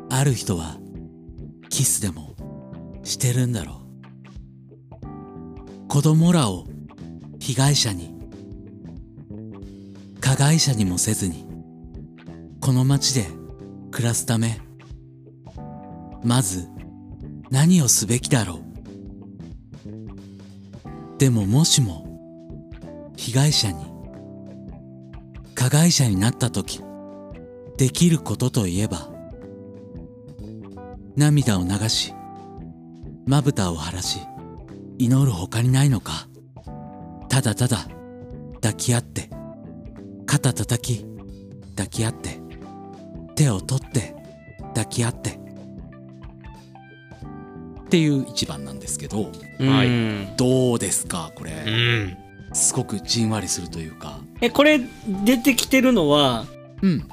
[0.09, 0.77] ある人は
[1.69, 2.33] キスでも
[3.03, 3.85] してるんだろう。
[5.87, 6.65] 子供らを
[7.45, 8.11] 被害者に。
[10.19, 11.45] 加害者にもせずに。
[12.59, 13.27] この街で
[13.91, 14.59] 暮らすため。
[16.23, 16.67] まず
[17.51, 18.61] 何をすべきだろ
[19.85, 21.19] う。
[21.19, 22.19] でももしも
[23.15, 23.77] 被害者に。
[25.53, 26.81] 加害者になった時
[27.77, 29.09] できることといえば
[31.15, 32.13] 涙を流し
[33.25, 34.19] まぶたを晴らし
[34.97, 36.27] 祈るほかにないのか。
[37.35, 37.85] ただただ
[38.61, 39.29] 抱き合って
[40.25, 41.05] 肩叩き
[41.75, 42.39] 抱き合って
[43.35, 44.15] 手を取って
[44.73, 45.33] 抱き合ってっ
[47.89, 49.87] ていう一番なんですけどうんはい。
[49.87, 51.51] うんどうですかこうれ
[52.05, 52.17] ん。
[52.53, 54.19] すごくじんわりするというか。
[54.39, 54.79] えこれ
[55.25, 56.45] 出てきてるのは
[56.81, 57.05] うん。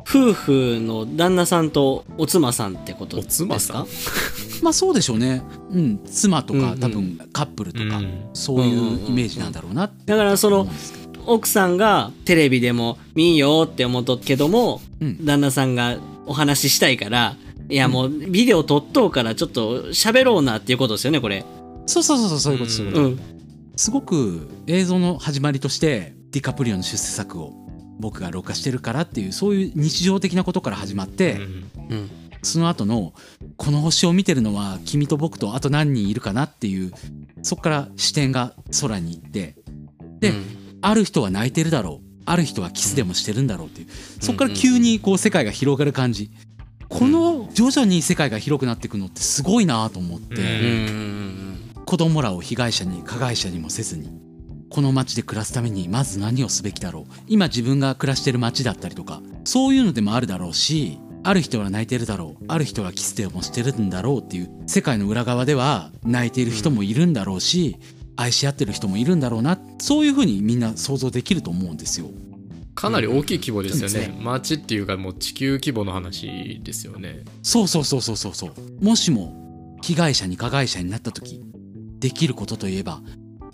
[0.00, 3.58] 夫婦の旦那さんとお妻さんってことおですか？
[3.58, 3.86] 妻さん？
[4.62, 5.42] まあそうでしょうね。
[5.70, 6.00] うん。
[6.04, 6.80] 妻とか、うんうん。
[6.80, 8.30] 多分カップルとか、うん。
[8.34, 10.68] そういうイメージなんだろうなだからその
[11.26, 15.24] 奥さんがテレビでも見んよって思っとっけどもうん。
[15.24, 17.36] 旦那さんがお話ししたいから
[17.70, 21.44] いやもうビデオ撮っとうからちょっと喋ろうなっていうことですよねこれ。
[21.86, 23.20] そうそうそうそうそういうことそういうこと、うん。
[23.76, 27.52] すごく映像の始まりとしてディカプリオの出世作を
[27.98, 31.40] 僕が録画してるからっていうそういう日常的なことから始まって、うん。
[31.90, 32.10] うん
[32.42, 33.12] その後の
[33.56, 36.92] この星を見てるのは君と僕とあと何人いるかなっていう
[37.42, 39.56] そこから視点が空に行って
[40.20, 40.58] でうん。
[40.80, 42.08] ある人は泣いてるだろう。
[42.24, 43.88] ある人はキスでもしてるんだろうっていう。
[44.20, 46.30] そこから急にこう世界が広がる感じ。
[46.88, 50.88] この徐々に世界が広くなっていくのってすごいなと思って、
[51.84, 54.08] 子供らを被害者に加害者にもせずに
[54.70, 57.04] この町で暮らすためにまず何をすべきだろう。
[57.26, 60.98] 今自分が暮らしてる町だったりとかそういうのでもあるだろうし
[61.28, 67.76] ある人は泣いてるだろうある人はキスでもしてるんだろうっていう世界の裏側では泣いている人もいるんだろうし、
[68.16, 72.06] 愛し合ってる人もいるんだろうなそういうふうにみんな想像できると思うんですよ。
[72.74, 74.12] かなり大きい規模ですよねそうです。
[74.22, 77.24] 街っていうかもう地球規模の話ですよね。
[77.42, 81.42] そうそうそうそうそうそうもしも被害者に加害者になった時
[81.98, 83.02] できることといえば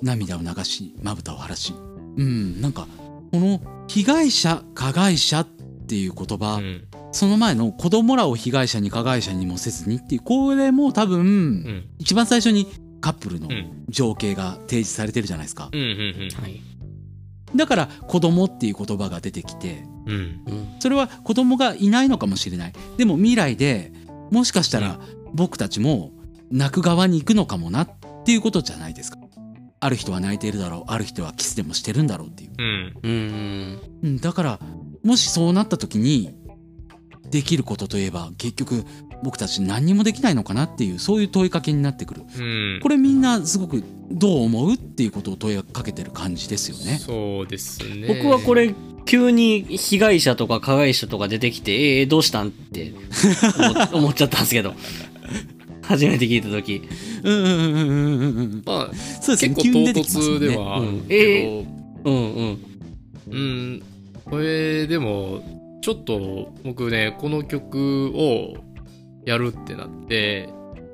[0.01, 1.75] 涙を流しまぶたを晴らし
[2.17, 2.87] うんなんか
[3.33, 5.47] この被害者加害者っ
[5.89, 6.87] ていう言葉、うん。
[7.15, 11.89] その前の子供らを被害者に加害者にもせずにっていうこれも多分、うん。
[11.99, 12.67] 一番最初に
[13.01, 15.81] カップルのうん情景が提示されてるじゃないですかうん。
[15.81, 16.43] うん。
[16.43, 16.61] はい。
[17.55, 20.13] だから子供っていう言葉が出てきてうん。
[20.13, 20.19] うん。
[20.19, 20.25] う
[20.77, 20.77] ん。
[20.81, 23.93] それは子供がいないのかもしれないでも未来で
[24.33, 24.99] もしかしたら
[25.33, 26.11] 僕たちも
[26.51, 27.91] 泣く側に行くのかもなっ
[28.25, 29.19] ていうことじゃないですか
[29.79, 32.95] ある人は泣いているだろうある人はキスでもしてるんだろうっていう、うん。
[33.03, 33.81] うん。
[34.03, 34.61] うん、だから
[35.05, 36.43] もしそうなった時に
[37.31, 38.85] できることといえば結局
[39.23, 42.23] 僕たち何にもできないのかなっていうそういう問いかけになってくる。
[42.39, 42.43] う
[42.77, 42.81] ん。
[42.83, 46.99] これみんなすごくどう思うっていうことを問いかけてる感じですよね。
[46.99, 48.07] そうですね。
[48.07, 48.75] 僕はこれ、
[49.07, 52.95] 急に被害者とか加害者とか出てきて、えー、どうしたんって
[53.93, 54.75] 思 思っちゃったんですけど。
[55.83, 56.83] 初めて聞いた時。
[57.23, 59.55] うんうんうんうんうんうんまあ、そうですね。
[59.55, 61.01] 結構唐突ではあるうん。
[61.07, 61.65] け
[62.05, 62.59] ど、うんうん。
[63.31, 63.83] うん、
[64.25, 68.55] これでもちょっと僕ねこの曲を
[69.27, 70.49] やるってなって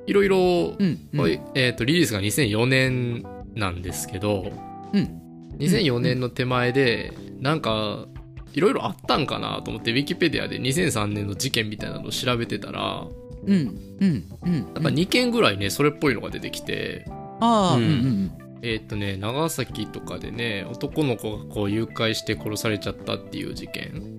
[0.09, 1.31] いろいろ、うんうん。
[1.55, 3.23] えー、とリリースが2004年
[3.55, 4.51] なんですけど、
[4.93, 5.21] うん。
[5.59, 8.07] 2004年の手前でなんか
[8.53, 13.07] いろいろあったんかなと思ってウィキペディアで2003年の事件みたいなのを調べてたら
[13.47, 14.83] うんうんうんなん。
[14.83, 17.05] か2件ぐらいねそれっぽいのが出てきて。
[17.39, 17.87] ああ、ううん。
[17.87, 18.31] んうん。
[18.63, 24.19] えーっとね長崎とかでね男の子がこう誘拐して殺されちゃったっていう事件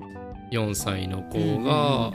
[0.51, 2.11] 4歳の子が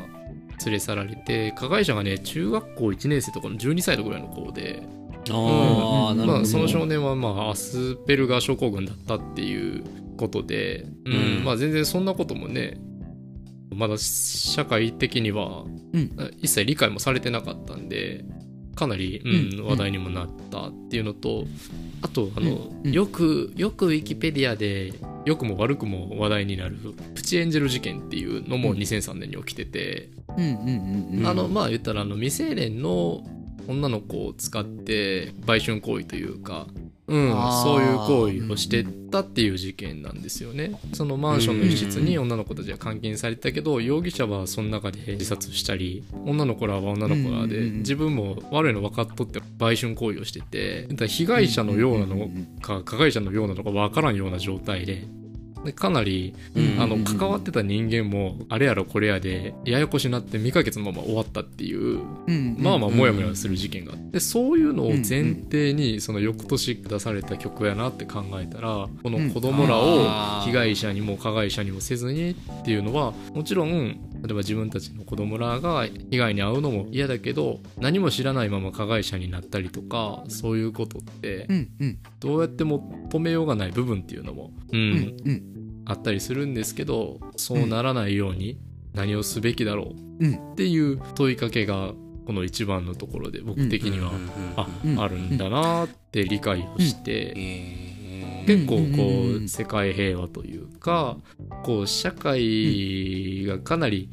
[0.65, 4.83] 連れ去られて加害者がね中学校1年生とかの12歳ぐらいの子で、
[5.27, 5.33] そ
[6.59, 9.85] の少年はまあアスペルガー症候群だったっていう
[10.17, 11.13] ことで、うん。
[11.13, 11.45] うん。
[11.45, 12.79] まあ、全然そんなこともね
[13.75, 16.33] まだ社会的にはうん。
[16.39, 18.25] 一切理解もされてなかったんで
[18.75, 19.61] かなり、うん。
[19.61, 19.67] うん。
[19.67, 21.45] 話題にもなったっていうのと
[22.07, 22.93] あとあの、うんうん。
[22.93, 26.77] よくよくウィキペディアで良くも悪くも話題になる
[27.15, 28.79] プチエンジェル事件っていうのもうん。
[28.79, 31.27] 2003年に起きてて、うんうん。
[31.27, 33.23] あのまあ言ったらあの未成年の
[33.69, 36.67] 女の子を使って売春行為というか、
[37.09, 37.31] うん。
[37.63, 37.97] そういう
[38.41, 40.79] 行為をしてったっていう事件なんですよね。
[40.93, 52.29] そのマンションの一室に女の子たちが監禁されてたけど容疑者はその中で自殺したり女の子らは女の子らで自分も悪いの分かっとって売春行為をしててだから被害者のようなの
[52.61, 55.05] か加害者のようなのか分からんような状態で
[55.67, 81.99] でかなりうんあの関わってた人間もあれやろこれやでややこしになって未解決のまま終わったっていううんまあまあモヤモヤする事件があってそういうのを前提にその翌年出された曲やなって考えたらこの子供らを被害者にも加害者にもせずにっていうのはもちろん例えば自分たちの子供らが被害に遭うのも嫌だけど何も知らないまま加害者になったりとかそういうことってうんうん。
[82.21, 85.43] どうやっても止めようがない部分っていうのも、ううんんうん。
[85.87, 88.59] あったりするんですけどそうならないように
[88.93, 90.53] 何をすべきだろううん。
[90.53, 91.93] っていう問いかけが
[92.27, 94.11] この一番のところで僕的には、
[94.57, 97.86] あ、るんだなって理解をして、えー
[98.47, 101.17] 結構こう世界平和というか
[101.65, 104.11] こう社会がかなり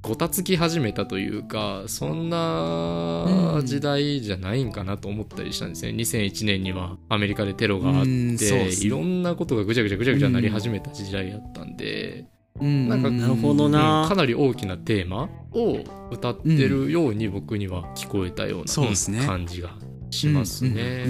[0.00, 5.92] ごたつき始めたというかそんな時代じゃないんかなと思ったりしたんですね。
[5.92, 12.26] 2001年にはアメリカでテロがあっていろんなことがぐちゃぐちゃぐちゃぐちゃなり始めた時代やったんで、
[12.60, 14.02] うんなんかなるほどな。
[14.02, 15.78] うんかなり大きなテーマを
[16.10, 19.70] 歌ってるように僕には聞こえたような、感じが
[20.10, 21.06] しますね。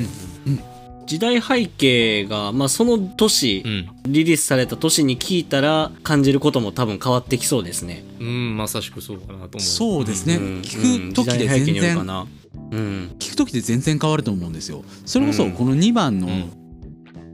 [1.09, 8.05] 時代背景が、まあ、その年うん、リリースされた年に聞いたら感じることも多分変わってきそうですね。
[8.21, 9.61] うん、まさしくそうかなと思う。
[9.61, 12.27] そうですね、うん聞く時で全然によるかな。
[12.71, 13.17] うん。
[13.19, 16.53] 聞く時で全然変わると思うんですよそれこそうんこの2番のうん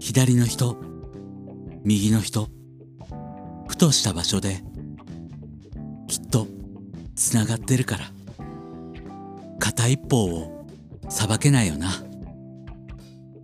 [0.01, 0.77] 左の人
[1.83, 2.49] 右の人
[3.69, 4.63] ふとした場所で
[6.09, 6.47] きっと
[7.17, 8.11] つながってるから
[9.59, 10.67] 片一方を
[11.09, 11.91] 裁けないよな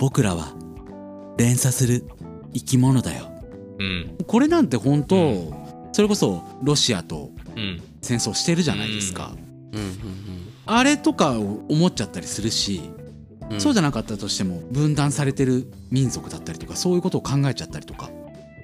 [0.01, 0.55] 僕らは
[1.37, 2.05] 連鎖する
[2.53, 3.31] 生き物だよ。
[3.79, 5.55] うん、これなんて本当、う
[5.93, 9.33] それこそロシアとうん、戦争してるじゃないですか、
[9.73, 9.81] うん。
[9.81, 9.91] うん
[10.67, 12.81] あれとかを思っちゃったりするし
[13.59, 18.09] そうじゃなかったとしても分断されてる民族だったりとかそういうことを考えちゃったりとか、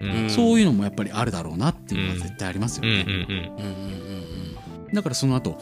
[0.00, 0.30] うん。
[0.30, 4.94] そういうのもやっぱりあるだろうなっていうのは絶対ありますようんうんね、うんうんうんうん。
[4.94, 5.58] だからその後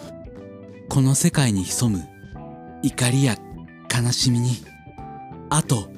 [0.91, 2.05] この世界に潜む
[2.83, 3.39] 怒りや
[3.91, 4.51] 悲しみに
[5.57, 5.89] あと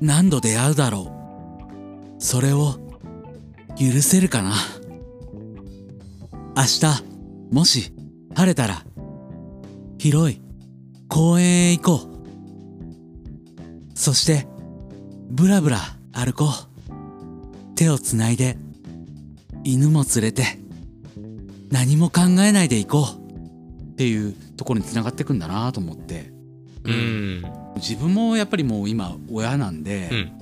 [0.00, 1.12] 何度出会うだろ
[2.18, 2.20] う。
[2.20, 2.74] それを
[3.78, 4.54] 許せるかな。
[6.56, 7.04] 明日
[7.52, 7.92] もし
[8.34, 8.84] 晴れたら
[9.98, 10.42] 広い
[11.08, 12.10] 公園へ行こ
[13.94, 13.96] う。
[13.96, 14.48] そして
[15.30, 15.78] ブラブラ
[16.12, 17.74] 歩こう。
[17.76, 18.58] 手をつないで
[19.62, 20.58] 犬も連れて
[21.70, 23.92] 何も考えないで行こう。
[23.92, 26.32] っていうところにつながってくんだなと思って。
[26.82, 27.57] うん。
[27.78, 30.32] 自分もやっぱりもう今親なんで、うん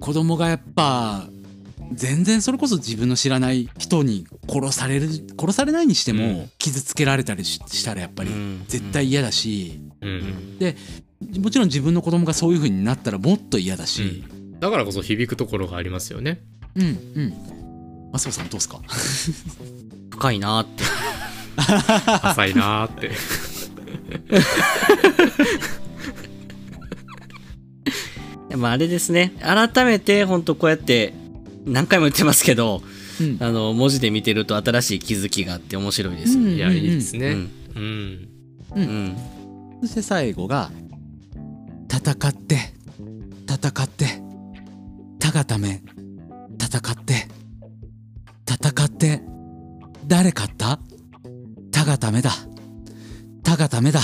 [0.00, 1.26] 子供がやっぱ
[1.92, 5.08] 全然それこそ自分の知らない人に殺される
[5.40, 6.50] 殺されないにしてもうん。
[6.58, 8.64] 傷つけられたりししたらやっぱりうん。
[8.68, 10.10] 絶対嫌だしうん
[10.60, 11.42] うん。
[11.42, 14.24] もちろん自分の子供がそういう風になったらもっと嫌だし。
[14.60, 16.42] だからこそ響くところがありますよね。
[16.74, 18.10] うんうん。
[18.12, 18.80] マスオさんどうですか？
[20.10, 20.84] 深いなって。
[22.22, 23.10] 浅いなーって
[28.48, 29.32] でもあれですね。
[29.40, 31.14] 改めて本当こうやって
[31.64, 32.82] 何回も言ってますけど
[33.20, 33.38] うん。
[33.40, 36.54] あの文字で見てると新しい気づきがあって面白いですよね。
[36.54, 37.28] いやいいですね。
[37.30, 37.50] うん。
[37.74, 38.28] うん。
[38.74, 39.16] うん。
[39.82, 40.70] そして最後が
[41.90, 42.72] 戦って
[43.48, 44.06] 戦って
[45.18, 45.82] 他がため
[46.58, 47.28] 戦って
[48.48, 49.22] 戦って
[50.06, 50.78] 誰勝った？
[51.72, 52.30] 他がためだ。
[53.44, 54.00] 他がためだ。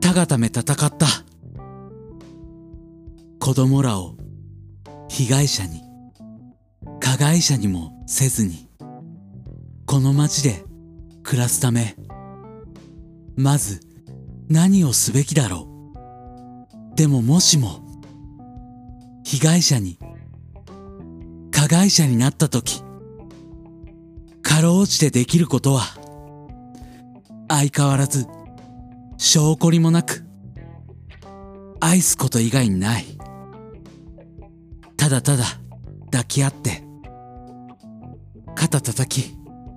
[0.00, 1.06] 他がため戦った
[3.42, 4.14] 子供らを
[5.08, 5.82] 被害者に
[7.00, 8.68] 加害者にもせずに
[9.84, 10.62] この町で
[11.24, 11.96] 暮らすため
[13.34, 13.80] まず
[14.48, 15.68] 何をすべきだろ
[16.94, 16.96] う。
[16.96, 17.84] でももしも
[19.24, 19.98] 被害者に
[21.50, 22.84] 加害者になった時
[24.40, 25.82] かろうじてできることは
[27.48, 28.24] 相変わらず
[29.18, 30.24] 証拠りもなく
[31.80, 33.21] 愛すこと以外にない。
[35.12, 35.44] だただ
[36.10, 36.82] 抱き合って。
[38.54, 39.36] 肩叩き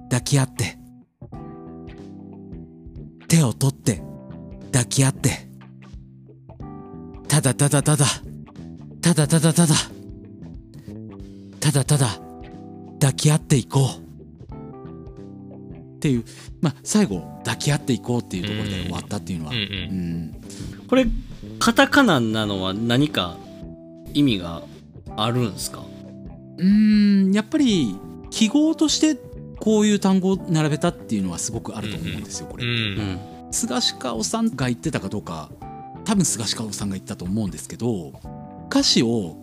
[0.09, 0.77] 抱き合って。
[3.27, 4.01] 手を取って
[4.71, 5.49] 抱き合って。
[7.27, 8.05] ただただただ
[9.01, 9.75] ただただただ。
[11.59, 12.07] ただただ
[13.01, 14.05] 抱き合っていこう。
[15.97, 16.23] っていう
[16.61, 19.51] まあ最後抱き合っていこうっていうところで終わったっていうのは。
[19.51, 19.57] うん。
[19.57, 19.67] ううん
[20.27, 20.41] ん。
[20.87, 21.07] これ
[21.59, 23.35] カタカナなのは何か
[24.13, 24.63] 意味が
[25.17, 25.83] あるんですか？
[26.57, 27.95] うーんやっぱり
[28.29, 29.19] 記号として
[29.59, 32.65] こういう単語を並べたっていうのはすごくあると思うんですよこうれ。
[32.65, 33.19] うん。
[33.51, 35.49] 菅氏香さんが言ってたかどうか
[36.03, 38.13] 多分菅氏香さんが言ったと思うんですけど
[38.69, 39.37] 歌詞を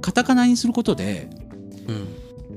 [0.00, 1.28] カタカナにすることで
[1.86, 2.08] うん。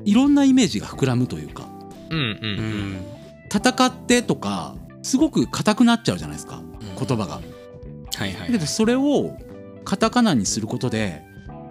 [0.05, 1.67] いろんなイメージが膨らむというか
[2.09, 2.93] うんううん。
[2.93, 3.05] ん
[3.53, 6.61] 戦ってとかすごく硬くなっちゃうじゃないですか
[6.97, 7.35] 言葉が。
[7.35, 8.33] はいはい。
[8.33, 9.37] だけどそれを
[9.83, 11.23] カタカナにすることで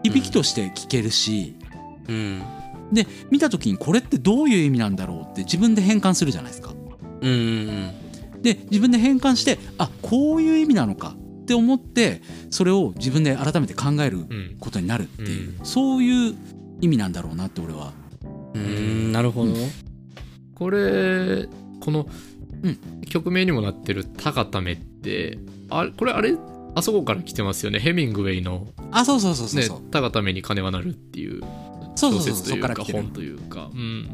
[0.04, 1.56] 響きとして聞けるし、
[2.08, 2.42] うん。
[2.92, 6.72] で見た時にこれってどういう意味なんだろうって自分で変換するじゃないですか。
[7.22, 7.90] うんうん
[8.42, 14.56] で自分で変換してあこういう意味なのかって思ってそれを自分で改めて考えるうん。
[14.60, 16.34] ことになるっていう、うそういう
[16.82, 17.92] 意味なんだろうなって俺は。
[18.54, 19.52] うんうんなるほど。
[20.54, 21.48] これ
[21.80, 22.06] この
[22.62, 22.78] うん。
[23.08, 25.38] 曲名にもなってる「高ため」って
[25.70, 26.36] あれこれあれ
[26.74, 27.78] あそこから来てますよね。
[27.78, 28.68] ヘミングウェイの。
[28.90, 31.40] あそうそうそう「そうそう、ね高ために金はなる」っていう。
[31.96, 33.02] そうそうそう小説とそいうかこから来てる。
[33.02, 33.70] 本というか。
[33.72, 34.08] うん、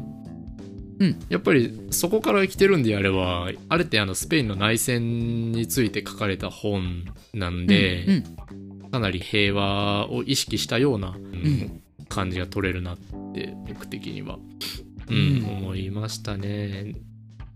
[0.99, 1.19] うん。
[1.29, 8.23] やっぱりそこから来てるんであればあれってあのスペインの内戦について書かれた本なんで、うん
[8.91, 11.81] かなり平和を意識したような、うんん。
[12.09, 12.97] 感じが取れるなっ
[13.33, 14.37] て僕的には、
[15.07, 15.57] うんうん。
[15.59, 16.95] 思いましたね。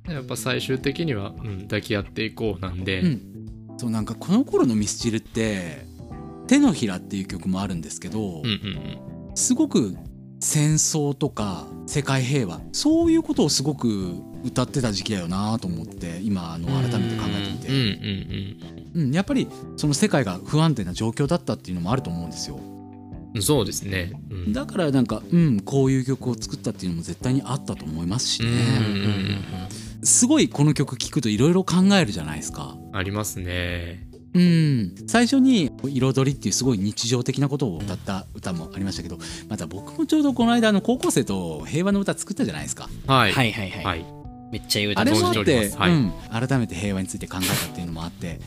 [0.07, 3.34] やっぱ最終的には、うん、抱き合っていこうなんで、うん
[3.77, 5.85] そうなんかこの頃のミスチルって
[6.47, 8.97] 「手のひら」っていう曲もあるんですけど、うんうん
[9.35, 9.97] すごく
[10.39, 14.15] 戦争とか世界平和そういうことをすごく
[14.45, 22.57] 歌ってた時期だよなと思って今あの改めて考えてみて、うんうんうん、やっぱりその世界が不安定な状況だったっていうのもあると思うんですよ。
[22.57, 32.77] うんそうですね、うん、だからなんか、うん、こういう曲を作ったっていうのも絶対にあったと思いますしね、うんうんうんすごいこの曲聴くといろいろ考えるじゃないですか。
[32.93, 34.07] ありますね。
[34.35, 42.89] うん、最初に「彩り」っていうすごい日常的なことを歌った歌もありましたけどまた僕もちょうどこの間あの高校生と平和の歌作ったじゃないですか。
[43.07, 43.31] はい。
[43.31, 43.83] はいはいはい。
[43.83, 44.05] はい。
[44.51, 45.91] めっちゃ言う歌あれもあってはい。
[45.91, 48.39] うん、改めて平和について考えたっていうのもあって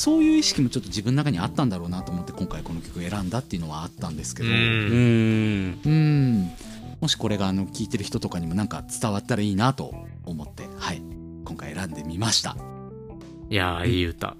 [0.00, 4.52] そういう意識もちょっと自分の中にあったんだろうなと思って今回この曲を選んだっていうのはあったんですけうど。
[4.52, 5.70] うん。
[5.72, 5.80] ん。
[5.84, 6.50] うん。
[7.02, 9.94] もしこれがあの聞いてる人とかにもなんか伝わったらいいなと
[10.24, 11.02] 思ってはい。
[11.44, 12.56] 今回選んでみました。
[13.50, 14.38] いやー、いい歌。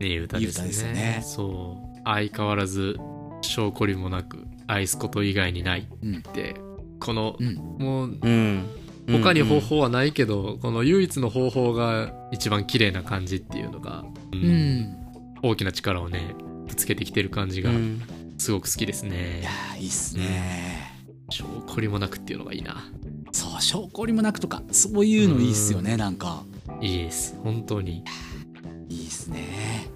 [0.00, 0.46] いい歌ですね。
[0.46, 1.20] いい歌ですよね。
[1.22, 2.00] そう。
[2.06, 2.96] 相変わらず、
[3.42, 6.54] 証拠りもなく、愛すこと以外にないうんって、
[7.00, 7.54] この、うん。
[7.54, 8.64] もう、うん。
[9.10, 15.01] 他に方法はないけど、この唯一の方法が一番綺麗な感じっていうのが、ううんん
[15.42, 16.34] 大きな力をね、
[16.66, 18.02] ぶつけてきてる感じが、うん
[18.38, 19.50] すごく好きですいねや。
[19.76, 22.84] ーいいっすね証拠りもなくっていうのがいいな。
[23.30, 26.42] そう証拠りもなくとかそういうのいいっすよねなんか
[26.80, 27.36] いいです。
[27.44, 28.02] 本当に。
[28.88, 29.88] いいっすね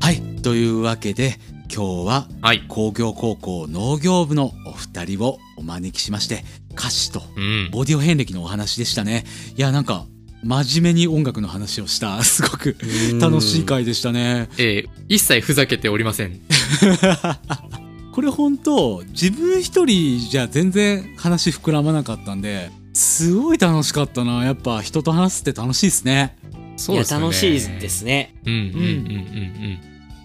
[0.00, 1.34] はいというわけで
[1.74, 2.64] 今日ははい。
[2.68, 7.70] 工業高校農業部のお二人をお招きしまして歌詞とうん。
[7.70, 9.24] ボディオ遍歴のお話でしたね
[9.56, 10.06] いやなんか
[10.42, 12.76] 真面目に音楽の話をした すごく
[13.20, 16.40] 楽しい回でしたねえー一切ふざけておりません。
[18.12, 26.36] これ本当自分一人じゃ全然話膨らまなかったんですごい楽しかったなやっぱ人と話すって楽しいですね
[26.76, 27.26] そうですよね。
[27.26, 29.78] いや楽しいですねうんうんうんうん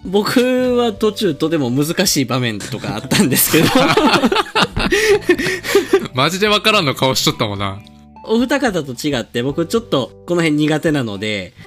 [0.04, 3.68] 僕は途中とても難しい場面とかあったんですけどう
[6.04, 6.10] ん。
[6.14, 7.78] マジでわからんの顔しとったもんな。
[8.24, 11.52] お二方と違って僕ちょっとこの辺苦手なので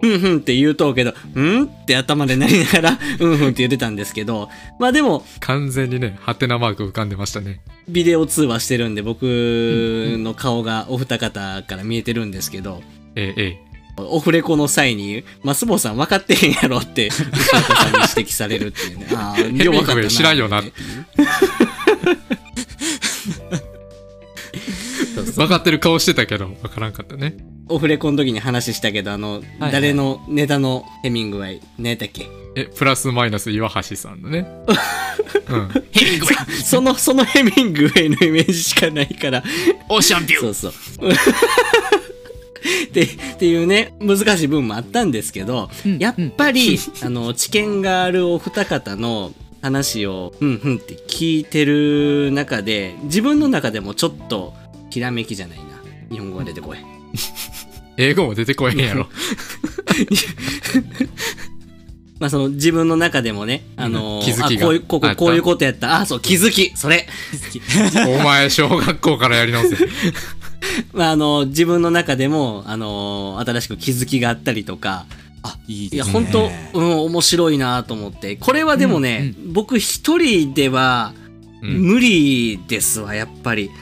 [0.00, 7.60] ふんふんって言うとうけど、んって頭でなりながら、 うんふんって言ってたんですけど、まあでも、完全にね、ハテナマーク浮かんでましたね。
[7.88, 12.80] ビデオ通話してるんで、僕の顔がお二方から見えてるんですけど、
[13.16, 13.67] ええ、ええ。
[14.02, 17.34] オフレコの際に、マスボさん分かってへんやろって、 牛畑
[17.74, 19.06] さんに指摘されるっていうね。
[19.14, 20.74] ああ、よう分かったヘミングウェイ知らんよなっていう
[25.36, 27.36] 分かってる顔してたけど、分からんかったね。
[27.68, 32.26] オフレコの時に話したけど、あの、はい誰のネタのヘミングウェイ、何やったっけ？
[32.56, 34.46] え、プラスマイナス岩橋さんのね。
[35.48, 35.68] うん。
[35.92, 39.44] ヘミングウェイその、そのヘミングウェイのイメージしかないから、
[39.88, 40.72] オーシャンビュそうそう。
[42.88, 49.32] ってっていうね、難しい部分もあったんですけど、うんやっぱり、 あの、知見があるお二方の
[49.62, 54.54] 話を、うんうんって聞いてる中で、自分の中でもちょっと、
[54.90, 55.64] ひらめきじゃないな。
[56.10, 56.78] 日本語が出てこい。
[57.96, 59.08] 英語も出てこえへんやろ。
[62.20, 66.00] まあその自分の中でもね、あのうん気づきこういう、ここ、こういうことやった。
[66.00, 67.06] あ、そう、気づき、それ。
[68.08, 69.76] お前、小学校からやり直せ。
[70.92, 75.06] まああの、自分の中でも、あの、新しく気づきがあったりとか、
[75.42, 78.36] あいいいや、ですね本当うん、面白いなと思って。
[78.36, 81.12] これはでもね、僕一人では
[81.62, 81.82] うん。
[81.82, 83.64] 無理ですわ、やっぱり。
[83.64, 83.72] いや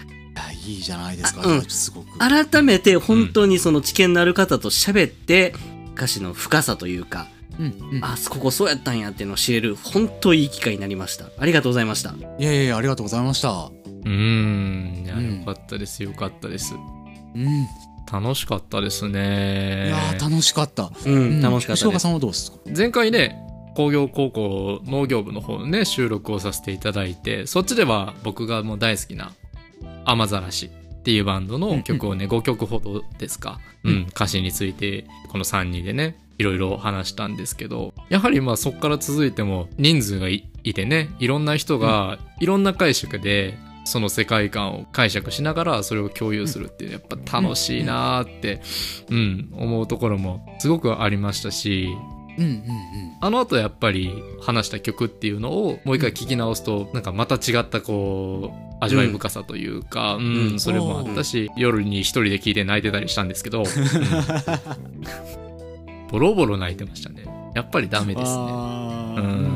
[0.67, 5.55] いいじゃないですか、あうんすごく改めて本当にその知見のある方と喋って、
[5.95, 7.29] 歌詞の深さというか、
[7.59, 7.69] うんう
[8.01, 11.27] んあ、ここそうやったんやっていうのを知れる、本当いい機会になりました。
[11.39, 12.15] ありがとうございました。
[12.39, 13.76] いやいやいやありがとうございました
[14.07, 15.05] うーん。
[15.05, 16.03] いや、うんよかったです。
[16.03, 16.75] よかったです。
[16.75, 17.67] うん
[18.11, 19.89] 楽しかったですいね。
[19.91, 21.81] やー楽しかった、うん、楽しかったです。
[21.81, 22.59] 石岡さんはどうですか？
[22.77, 23.37] 前回ね
[23.75, 29.33] 工業高校農業部の方のね収録をさせていただいてそっちでは僕がもう大好きな
[30.07, 48.61] 「雨ざらし」っていうバンドの曲をね、5曲ほどですか、ううんん、歌詞についてこの3人でねいろいろ話したんですけどやはりまあそこから続いても人数がいいてねいろんな人がいろんな解釈でその世界観を解釈しながらそれを共有するっていうやっぱ楽しいなーって、
[49.11, 51.89] うん、思うところもすごくありましたし
[52.39, 52.61] うんうんうん。
[53.21, 60.25] あの後やっぱり話した曲っていうのをもう一回聞き直すとなんかまた違ったこう味わい深さというか、うん。
[60.53, 63.67] うんそれもあったし夜に一人で聞いて泣いてたりしたんですけど、う ん
[66.11, 67.25] ボロボロ泣いてましたね。
[67.55, 68.43] やっぱりダメですね。
[68.43, 68.45] う
[69.21, 69.56] ん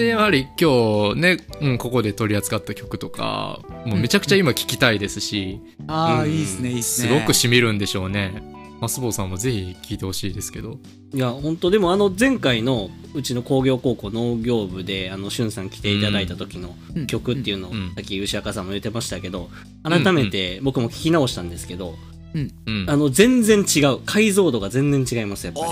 [0.00, 6.30] でやはり今日ね、うん、ここで取り扱った曲とかもうめちゃくちゃ今聞きたいですし、ああ、うん。
[6.30, 8.42] いいですねいいですすねごくしみるんでしょうね。
[8.80, 10.78] マスボウさんもぜひ聞いてほしいですけど。
[11.12, 17.06] いや、本当でもあの前回のうちの工業高校農業部で、あの、しゅんさん来ていただいた時のうん。
[17.06, 17.92] 曲っていうのを、うん。
[17.94, 19.50] さっき牛赤さんも言ってましたけど、
[19.82, 21.94] 改めて僕も聞き直したんですけど、
[22.34, 22.38] う
[22.70, 23.98] んあの、全然違う。
[24.06, 25.68] 解像度が全然違います、やっぱあい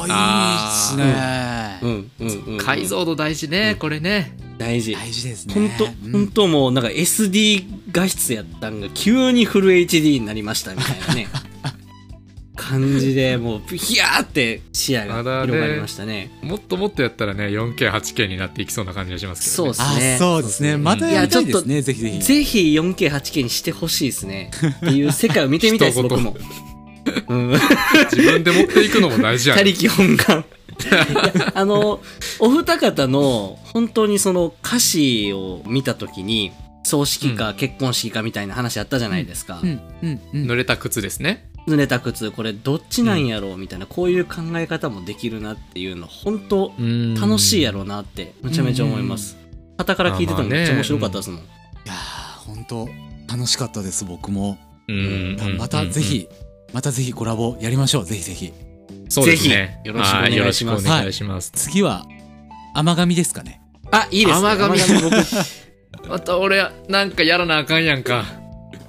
[0.56, 1.88] いっすね、り。
[1.88, 2.58] うん、うん、うん。
[2.58, 4.92] 解像度大事ね、これね大事。
[4.92, 11.28] 大事ですね本当うん本当もうなんか SD 画質やったんが急にフル HD になりましたみたいなね。
[12.58, 15.46] 感じでもうヒヤーって視野がまだね。
[15.46, 16.30] 広がりましたね。
[16.42, 19.74] もっともっとやったらね 4K8K になっていきそうな感じがしますけどね。
[19.74, 20.14] そうっすね。
[20.16, 20.76] あそうですね。
[20.76, 22.22] またやりたいですねぜひぜひ。
[22.22, 24.50] ぜひ 4K8K にしてほしいですね。
[24.52, 26.36] っていう世界を見てみたいです 僕も、
[27.28, 27.52] うん、
[28.12, 29.62] 自分で持っていくのも大事やね。
[29.62, 30.44] 他力本願い
[30.94, 32.00] やあの
[32.38, 36.52] お二方の本当にその歌詞を見た時に
[36.84, 39.80] 葬式か結婚式かみたいな話あったじゃないですか、うん。
[40.02, 40.20] うん。
[40.34, 40.46] うん。
[40.46, 46.72] 濡れた靴ですね濡れた靴これどっちなんやろうみたいなこういう考え方もできるなっていうの本当
[47.20, 49.36] 楽しいやろうなってめちゃめちゃ思います。
[49.76, 51.42] 傍から聞いててもめっちゃ面白かったですもん、い
[51.84, 52.88] やー本当
[53.30, 54.58] 楽しかったです僕も。
[54.88, 55.36] うん。
[55.58, 56.28] またぜひ
[56.72, 58.04] またぜひコラボやりましょう。
[58.04, 58.52] ぜひぜひ。
[59.08, 59.48] そうですね。
[59.48, 60.88] ぜひよろしくお願いします。
[60.88, 61.50] はよろしくお願いします。
[61.54, 62.06] 次は
[62.74, 63.60] 甘神ですかね。
[63.90, 64.48] あいいですね。
[64.48, 64.80] 甘神
[66.08, 68.24] また俺なんかやらなあかんやんか。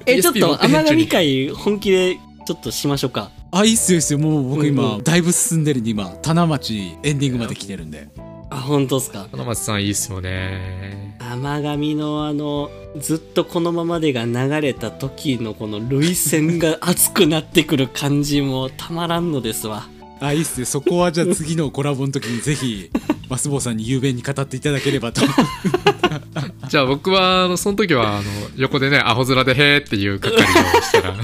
[0.06, 2.18] えちょっと甘神会本気で
[2.50, 3.30] ちょっとしましょうか。
[3.52, 4.18] あいいっすよいいっすよ。
[4.18, 5.04] もう僕今、うんうん。
[5.04, 6.06] だいぶ進んでるんで今。
[6.24, 8.08] 棚町エンディングまで来てるんで。
[8.50, 9.28] あ本当ですか。
[9.30, 11.16] 花松さんいいっすよね。
[11.20, 19.88] 甘神のあのずっとこのままでが流れた時のこの涙腺が熱くなってくる感じもたまらんのですわ。
[20.20, 20.66] あいいっすよ。
[20.66, 22.90] そこはじゃあ次のコラボの時にぜひ
[23.30, 25.22] マスボウさんに雄弁に語っていただければと。
[26.68, 28.24] じゃあ僕はあのその時はあの
[28.56, 31.16] 横でねアホ面でへーっていう係をしたら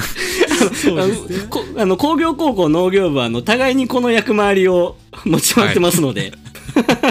[0.67, 6.31] あのこあの工業高校農業部はあの互いにこの役回りを持ち回ってますので、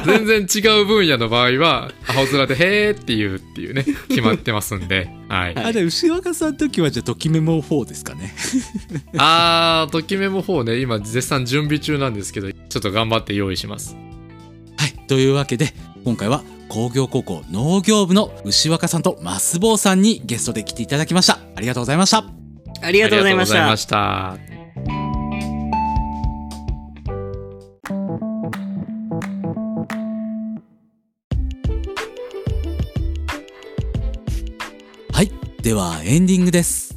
[0.04, 5.08] 全然違う分野の場合はアホ面でへーっていうっていうね決まってますんで。
[5.28, 5.54] はい。
[5.54, 8.34] はいあで牛若さんの時はじゃあときメモ4ですかね。
[9.16, 10.80] あーときメモ4ね。
[10.80, 13.96] 今絶賛準備中なんですけどちょっと頑張って用意します。
[14.76, 14.92] はい。
[15.06, 15.72] というわけで
[16.04, 21.38] 今回は工業高校農業部の牛若さんとマスボウさんにゲストで来ていただきました。
[21.56, 22.43] ありがとうございました
[22.84, 24.54] ありがとうございましたありがとうございました
[35.12, 35.30] はい。
[35.62, 36.96] では、エンディングです。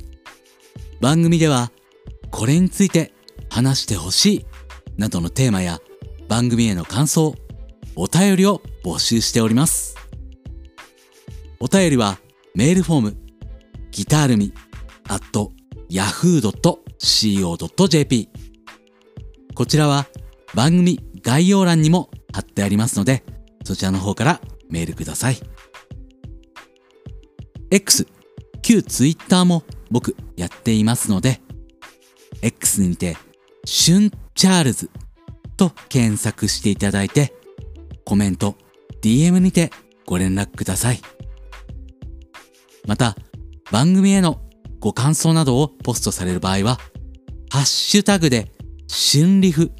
[0.99, 1.71] 番組では、
[2.31, 3.13] これについて
[3.49, 4.45] 話してほしい、
[4.97, 5.79] などのテーマや、
[6.27, 7.35] 番組への感想、
[7.95, 9.95] お便りを募集しております。
[11.59, 12.17] お便りは、
[12.55, 13.17] メールフォーム、
[13.91, 14.51] ギタールミ、
[15.07, 15.56] at
[15.89, 16.99] yahoo.co.jp。
[19.55, 20.07] こちらは、
[20.53, 23.23] 番組概要欄にも貼ってありますので、
[23.63, 25.37] そちらの方からメールください。
[27.71, 28.07] X、
[28.61, 31.41] 旧 Twitter も僕やっていますので、
[32.41, 33.17] X にて、
[33.65, 34.89] シュンチャールズ
[35.57, 37.33] と検索していただいて、
[38.05, 38.55] コメント、
[39.01, 39.71] DM にて
[40.05, 41.01] ご連絡ください。
[42.85, 43.17] また、
[43.71, 44.46] 番組への
[44.79, 46.79] ご感想などをポストされる場合は、
[47.49, 48.51] ハッシュタグで、
[48.89, 49.71] 春リフ、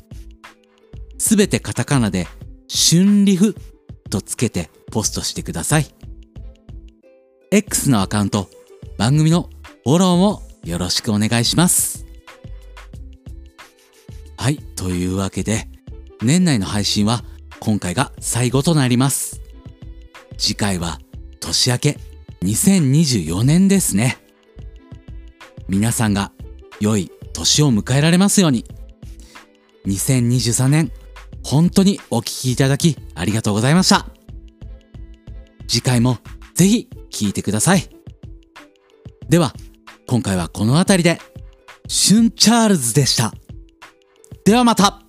[1.18, 2.28] すべてカタカナで、
[2.70, 3.56] 春リフ
[4.10, 5.88] とつけてポストしてください。
[7.52, 8.50] X のアカウント、
[8.98, 9.50] 番組の
[9.84, 12.06] フォローもよろしくお願いします。
[14.38, 15.70] はい、というわけで、
[16.22, 17.24] 年内の配信は
[17.60, 19.42] 今回が最後となります。
[20.38, 21.00] 次回は
[21.40, 22.00] 年明け
[22.44, 24.18] 2024年ですね。
[25.70, 26.32] 皆さんが
[26.80, 28.66] 良い年を迎えられますように。
[29.86, 30.92] 2023年、
[31.44, 34.08] 本当にお聴きいただきありがとうございました。
[35.68, 36.18] 次回も
[36.56, 37.90] ぜひ聴いてください。
[39.30, 39.54] では、
[40.08, 41.20] 今回はこの辺りで、
[41.88, 43.34] シュンチャールズでした。
[44.46, 45.02] ではまた